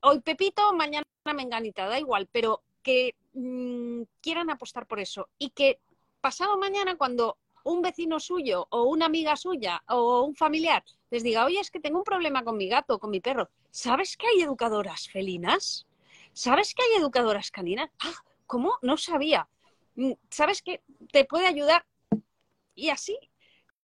[0.00, 1.04] Hoy Pepito, mañana
[1.34, 5.80] Menganita, da igual, pero que mm, quieran apostar por eso y que
[6.20, 11.44] pasado mañana cuando un vecino suyo o una amiga suya o un familiar les diga,
[11.44, 14.26] oye, es que tengo un problema con mi gato o con mi perro, ¿sabes que
[14.26, 15.86] hay educadoras felinas?
[16.32, 17.90] ¿Sabes que hay educadoras caninas?
[18.00, 18.14] Ah,
[18.48, 18.78] ¿cómo?
[18.82, 19.48] No sabía.
[19.94, 20.82] Mm, ¿Sabes que
[21.12, 21.84] te puede ayudar?
[22.74, 23.16] Y así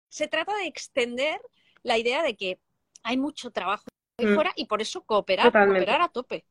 [0.08, 1.40] se trata de extender
[1.84, 2.58] la idea de que
[3.04, 3.84] hay mucho trabajo
[4.18, 4.34] ahí Mm.
[4.34, 5.80] fuera y por eso cooperar, Totalmente.
[5.86, 6.44] cooperar a tope.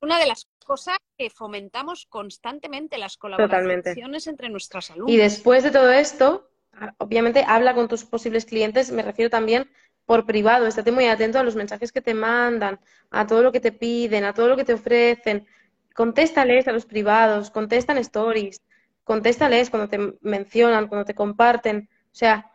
[0.00, 3.38] Una de las cosas que fomentamos constantemente las Totalmente.
[3.38, 5.14] colaboraciones entre nuestras alumnas.
[5.14, 6.50] Y después de todo esto,
[6.98, 9.70] obviamente habla con tus posibles clientes, me refiero también
[10.04, 12.78] por privado, estate muy atento a los mensajes que te mandan,
[13.10, 15.46] a todo lo que te piden, a todo lo que te ofrecen.
[15.94, 18.60] Contéstales a los privados, contestan stories,
[19.04, 22.52] contéstales cuando te mencionan, cuando te comparten, o sea,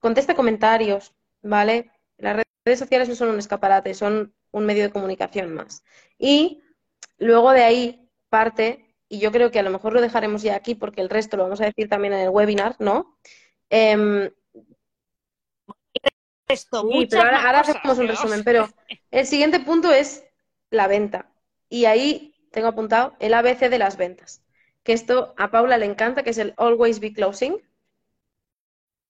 [0.00, 1.90] contesta comentarios, ¿vale?
[2.18, 5.82] Las redes sociales no son un escaparate, son un medio de comunicación más.
[6.18, 6.62] Y
[7.18, 10.74] luego de ahí parte, y yo creo que a lo mejor lo dejaremos ya aquí
[10.74, 13.18] porque el resto lo vamos a decir también en el webinar, ¿no?
[13.70, 14.30] Em,
[16.48, 18.18] Esto, Sí, muchas pero ahora, más ahora cosas, hacemos un Dios.
[18.18, 18.68] resumen, pero
[19.10, 20.24] el siguiente punto es
[20.70, 21.30] la venta.
[21.68, 24.42] Y ahí tengo apuntado el ABC de las ventas,
[24.84, 27.60] que esto a Paula le encanta, que es el Always Be Closing.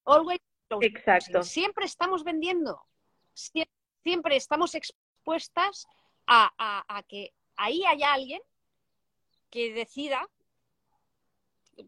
[0.05, 0.97] Always closing.
[0.97, 1.43] Exacto.
[1.43, 2.81] Siempre estamos vendiendo,
[3.35, 3.69] Sie-
[4.03, 5.87] siempre estamos expuestas
[6.27, 8.41] a, a- a que ahí haya alguien
[9.51, 10.27] que decida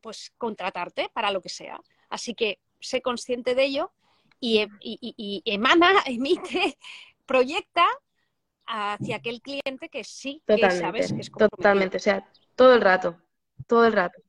[0.03, 1.81] pues contratarte para lo que sea.
[2.11, 3.93] Así que sé consciente de ello
[4.41, 6.77] y, y- y- y emana, emite,
[7.27, 7.87] proyecta
[8.67, 11.49] hacia aquel cliente que sí que sabes que es comprometido.
[11.57, 11.97] totalmente.
[11.99, 13.17] O sea, todo el rato,
[13.67, 14.21] todo el rato.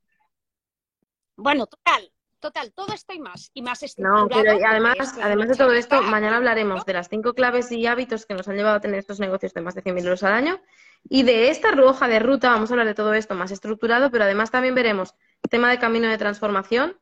[1.35, 4.29] Bueno, total, total, todo esto y más, y más No, estructurado.
[4.29, 6.83] pero y además, además de todo esto, mañana hablaremos ¿no?
[6.83, 9.61] de las cinco claves y hábitos que nos han llevado a tener estos negocios de
[9.61, 10.59] más de 100.000 euros al año.
[11.09, 14.23] Y de esta hoja de ruta vamos a hablar de todo esto más estructurado, pero
[14.23, 15.13] además también veremos
[15.49, 16.99] tema de camino de transformación,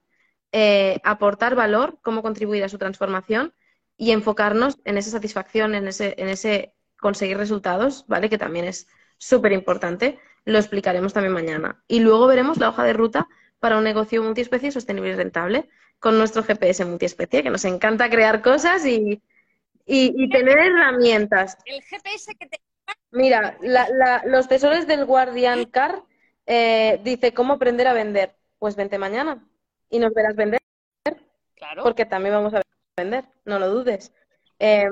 [0.52, 3.54] eh, aportar valor, cómo contribuir a su transformación
[3.98, 6.75] y enfocarnos en esa satisfacción, en ese, en ese
[7.08, 8.30] conseguir resultados, ¿vale?
[8.32, 8.88] Que también es
[9.20, 10.18] súper importante.
[10.43, 11.84] Lo explicaremos también mañana.
[11.88, 13.28] Y luego veremos la hoja de ruta
[13.60, 18.41] para un negocio multiespecie sostenible y rentable con nuestro GPS multiespecie, que nos encanta crear
[18.41, 19.22] cosas y,
[19.86, 21.58] y- y tener herramientas.
[21.66, 22.58] El GPS que te
[23.12, 26.03] Mira, la- la- los tesores del Guardian Car
[26.47, 28.36] eh, dice cómo aprender a vender.
[28.60, 29.47] Pues vente mañana
[29.91, 30.60] y nos verás vender,
[31.56, 31.84] Claro.
[31.84, 32.62] porque también vamos a
[32.97, 34.12] vender, no lo dudes.
[34.60, 34.91] Em,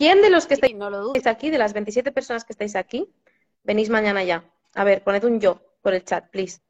[0.00, 2.74] ¿quién de los que estáis Sí, no lo aquí, de las 27 personas que estáis
[2.74, 3.06] aquí,
[3.62, 4.42] venís mañana ya?
[4.74, 6.60] A ver, poned un yo por el chat, please.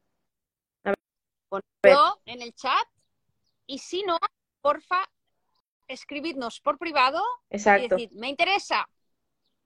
[1.83, 2.87] Yo en el chat
[3.67, 4.17] y si no,
[4.61, 5.01] porfa,
[5.87, 7.95] escribidnos por privado y Exacto.
[7.95, 8.85] decir, me interesa.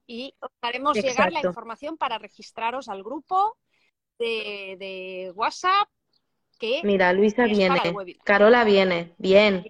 [0.06, 3.58] Y os haremos llegar la información para registraros al grupo
[4.20, 5.88] de, de WhatsApp
[6.60, 7.80] que Mira, Luisa viene.
[8.22, 9.66] Carola viene, bien.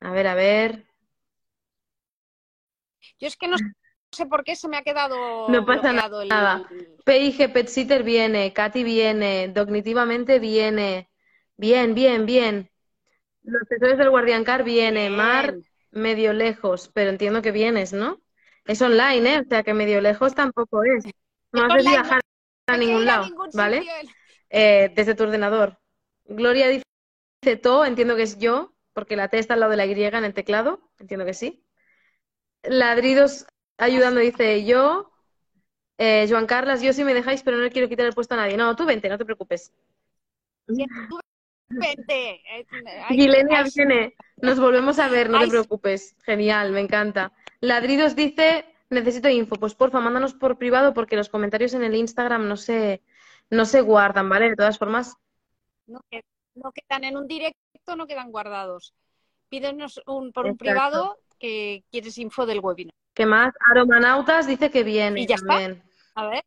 [0.00, 0.87] A ver, a ver.
[3.20, 3.56] Yo es que no
[4.12, 5.16] sé por qué se me ha quedado
[5.48, 6.68] No pasa el- nada.
[7.04, 11.10] PIG Pet Sitter viene, Katy viene, Cognitivamente viene.
[11.56, 12.70] Bien, bien, bien.
[13.42, 15.56] Los tesores del Guardian Car viene, Mar
[15.90, 18.20] medio lejos, pero entiendo que vienes, ¿no?
[18.66, 19.40] Es online, ¿eh?
[19.40, 21.04] O sea que medio lejos tampoco es.
[21.52, 22.20] No Es haces viajar
[22.66, 23.86] a ningún a lado, ningún ¿vale?
[24.50, 25.78] Eh, desde tu ordenador.
[26.26, 29.86] Gloria dice to, entiendo que es yo, porque la T está al lado de la
[29.86, 31.64] Y en el teclado, entiendo que sí.
[32.68, 33.46] Ladridos
[33.76, 35.10] ayudando dice yo.
[35.98, 38.36] Eh, Joan Carlas, yo sí me dejáis, pero no le quiero quitar el puesto a
[38.36, 38.56] nadie.
[38.56, 39.72] No, tú vente, no te preocupes.
[40.68, 41.18] Sí, tú
[41.68, 42.40] vente.
[42.56, 42.66] Eh,
[43.74, 46.14] viene, nos volvemos a ver, no te Ay, preocupes.
[46.24, 47.32] Genial, me encanta.
[47.60, 49.56] Ladridos dice, necesito info.
[49.56, 53.02] Pues porfa, mándanos por privado porque los comentarios en el Instagram no se,
[53.50, 54.50] no se guardan, ¿vale?
[54.50, 55.16] De todas formas,
[55.86, 58.94] no, que- no quedan en un directo, no quedan guardados.
[59.48, 62.92] Pídenos un, por un privado que quieres info del webinar.
[63.14, 63.52] ¿qué más?
[63.70, 65.46] Aromanautas dice que viene Y ya está.
[65.48, 65.82] también.
[66.14, 66.42] A ver.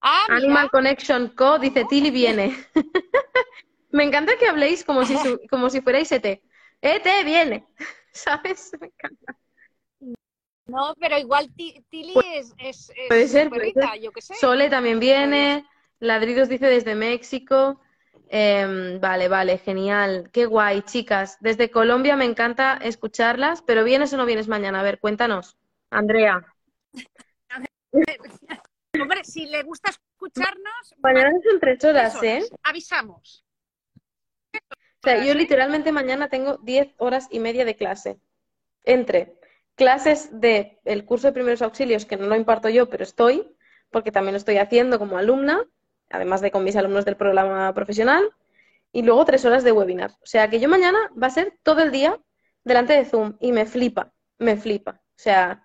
[0.00, 0.36] Ah, mira.
[0.38, 1.58] Animal Connection Co.
[1.58, 2.56] dice Tilly viene.
[3.90, 5.14] Me encanta que habléis como si,
[5.48, 6.42] como si fuerais ET.
[6.80, 7.66] ¡Eh, te viene!
[8.12, 8.72] ¿Sabes?
[8.80, 9.36] Me encanta.
[10.66, 14.34] No, pero igual Ti- Tili es, es, es Puede ser, puede yo qué sé.
[14.34, 15.66] Sole también viene.
[15.98, 17.80] Ladridos dice desde México.
[18.28, 20.30] Em, vale, vale, genial.
[20.32, 21.38] Qué guay, chicas.
[21.40, 24.80] Desde Colombia me encanta escucharlas, pero ¿vienes o no vienes mañana?
[24.80, 25.56] A ver, cuéntanos.
[25.90, 26.44] Andrea.
[29.00, 32.22] Hombre, si le gusta escucharnos, Mañana son tres tres horas.
[32.22, 32.42] ¿eh?
[32.62, 33.44] Avisamos.
[34.54, 38.18] O sea, yo literalmente mañana tengo 10 horas y media de clase.
[38.82, 39.38] Entre
[39.76, 43.56] clases del curso de primeros auxilios, que no lo imparto yo, pero estoy,
[43.90, 45.64] porque también lo estoy haciendo como alumna,
[46.10, 48.30] además de con mis alumnos del programa profesional,
[48.92, 50.12] y luego tres horas de webinar.
[50.22, 52.18] O sea, que yo mañana va a ser todo el día
[52.64, 55.00] delante de Zoom y me flipa, me flipa.
[55.02, 55.64] O sea,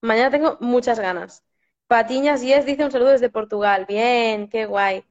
[0.00, 1.44] mañana tengo muchas ganas.
[1.86, 3.86] Patiñas Yes dice un saludo desde Portugal.
[3.86, 5.04] Bien, qué guay.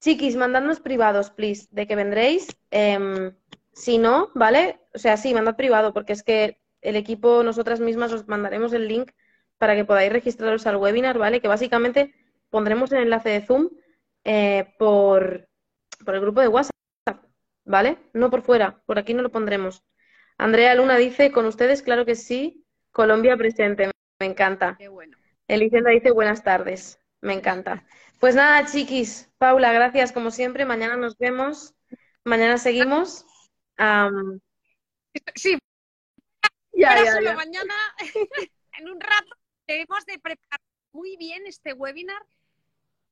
[0.00, 2.56] Chiquis, mandadnos privados, please, de que vendréis.
[2.70, 3.34] Em,
[3.72, 4.80] si no, ¿vale?
[4.94, 8.88] O sea, sí, mandad privado, porque es que el equipo, nosotras mismas, os mandaremos el
[8.88, 9.10] link
[9.58, 11.40] para que podáis registraros al webinar, ¿vale?
[11.40, 12.14] Que básicamente
[12.50, 13.70] pondremos el enlace de Zoom
[14.28, 15.48] eh, por,
[16.04, 16.72] por el grupo de WhatsApp,
[17.64, 17.96] ¿vale?
[18.12, 19.84] No por fuera, por aquí no lo pondremos.
[20.36, 24.74] Andrea Luna dice, con ustedes, claro que sí, Colombia presente, me encanta.
[24.78, 25.16] Qué bueno.
[25.46, 26.98] Elisenda dice buenas tardes.
[27.20, 27.86] Me encanta.
[28.18, 29.30] Pues nada, chiquis.
[29.38, 30.64] Paula, gracias como siempre.
[30.64, 31.74] Mañana nos vemos.
[32.24, 33.24] Mañana seguimos.
[35.36, 35.56] Sí,
[36.72, 37.34] ya, Pero ya, solo ya.
[37.36, 37.74] mañana,
[38.78, 39.36] en un rato,
[39.68, 40.60] debemos de preparar
[40.92, 42.20] muy bien este webinar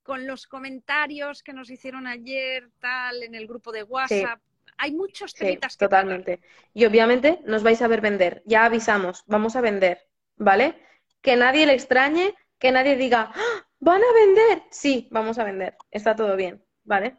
[0.05, 4.40] con los comentarios que nos hicieron ayer, tal, en el grupo de WhatsApp.
[4.76, 6.40] Hay muchos Sí, temitas que totalmente.
[6.72, 8.42] Y obviamente nos vais a ver vender.
[8.46, 10.78] Ya avisamos, vamos a vender, ¿vale?
[11.22, 13.66] Que nadie le extrañe, que nadie diga, "¡Ah!
[13.80, 14.62] ¿van a vender?
[14.70, 15.76] Sí, vamos a vender.
[15.90, 17.16] Está todo bien, ¿vale?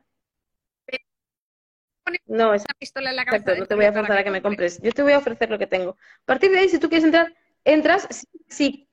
[2.28, 4.42] No, es pistola en la cabeza Exacto, no te voy a forzar a que me
[4.42, 4.68] compre.
[4.68, 4.82] compres.
[4.84, 5.92] Yo te voy a ofrecer lo que tengo.
[6.22, 7.34] A partir de ahí, si tú quieres entrar,
[7.64, 8.08] entras
[8.48, 8.88] si,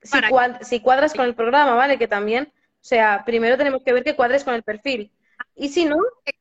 [0.65, 1.99] si cuadras con el programa, ¿vale?
[1.99, 2.51] Que también,
[2.83, 5.09] o sea, primero tenemos que ver que cuadres con el perfil.
[5.55, 5.95] Y si no,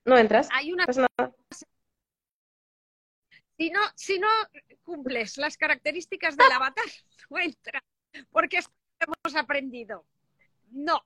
[0.05, 0.49] no entras.
[0.53, 1.33] Hay una No nada.
[3.57, 4.29] si no, si no
[4.83, 6.85] cumples las características del avatar,
[7.31, 7.83] no entras.
[8.33, 8.75] Porque es que
[9.07, 10.05] hemos aprendido.
[10.73, 11.01] No.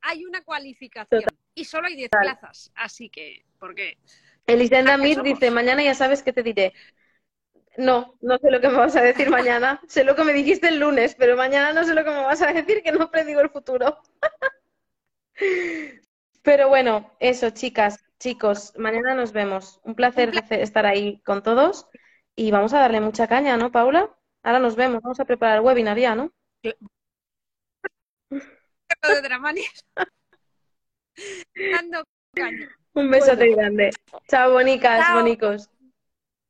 [0.00, 1.24] Hay una cualificación.
[1.54, 2.72] Y solo hay 10 plazas.
[2.74, 3.98] Así que, porque
[4.46, 5.24] Elisenda ¿A qué Mir somos?
[5.24, 6.72] dice, mañana ya sabes qué te diré.
[7.76, 9.80] No, no sé lo que me vas a decir mañana.
[9.88, 12.40] sé lo que me dijiste el lunes, pero mañana no sé lo que me vas
[12.42, 13.98] a decir, que no predigo el futuro.
[16.42, 19.80] Pero bueno, eso, chicas, chicos, mañana nos vemos.
[19.84, 21.88] Un placer estar ahí con todos
[22.36, 24.14] y vamos a darle mucha caña, ¿no, Paula?
[24.42, 26.32] Ahora nos vemos, vamos a preparar el webinar ya, ¿no?
[28.30, 29.84] de Dramanias.
[31.72, 32.04] Dando
[32.34, 32.68] caña.
[32.94, 33.90] Un besote grande.
[34.28, 35.16] Chao, bonicas, Chao.
[35.16, 35.70] bonicos.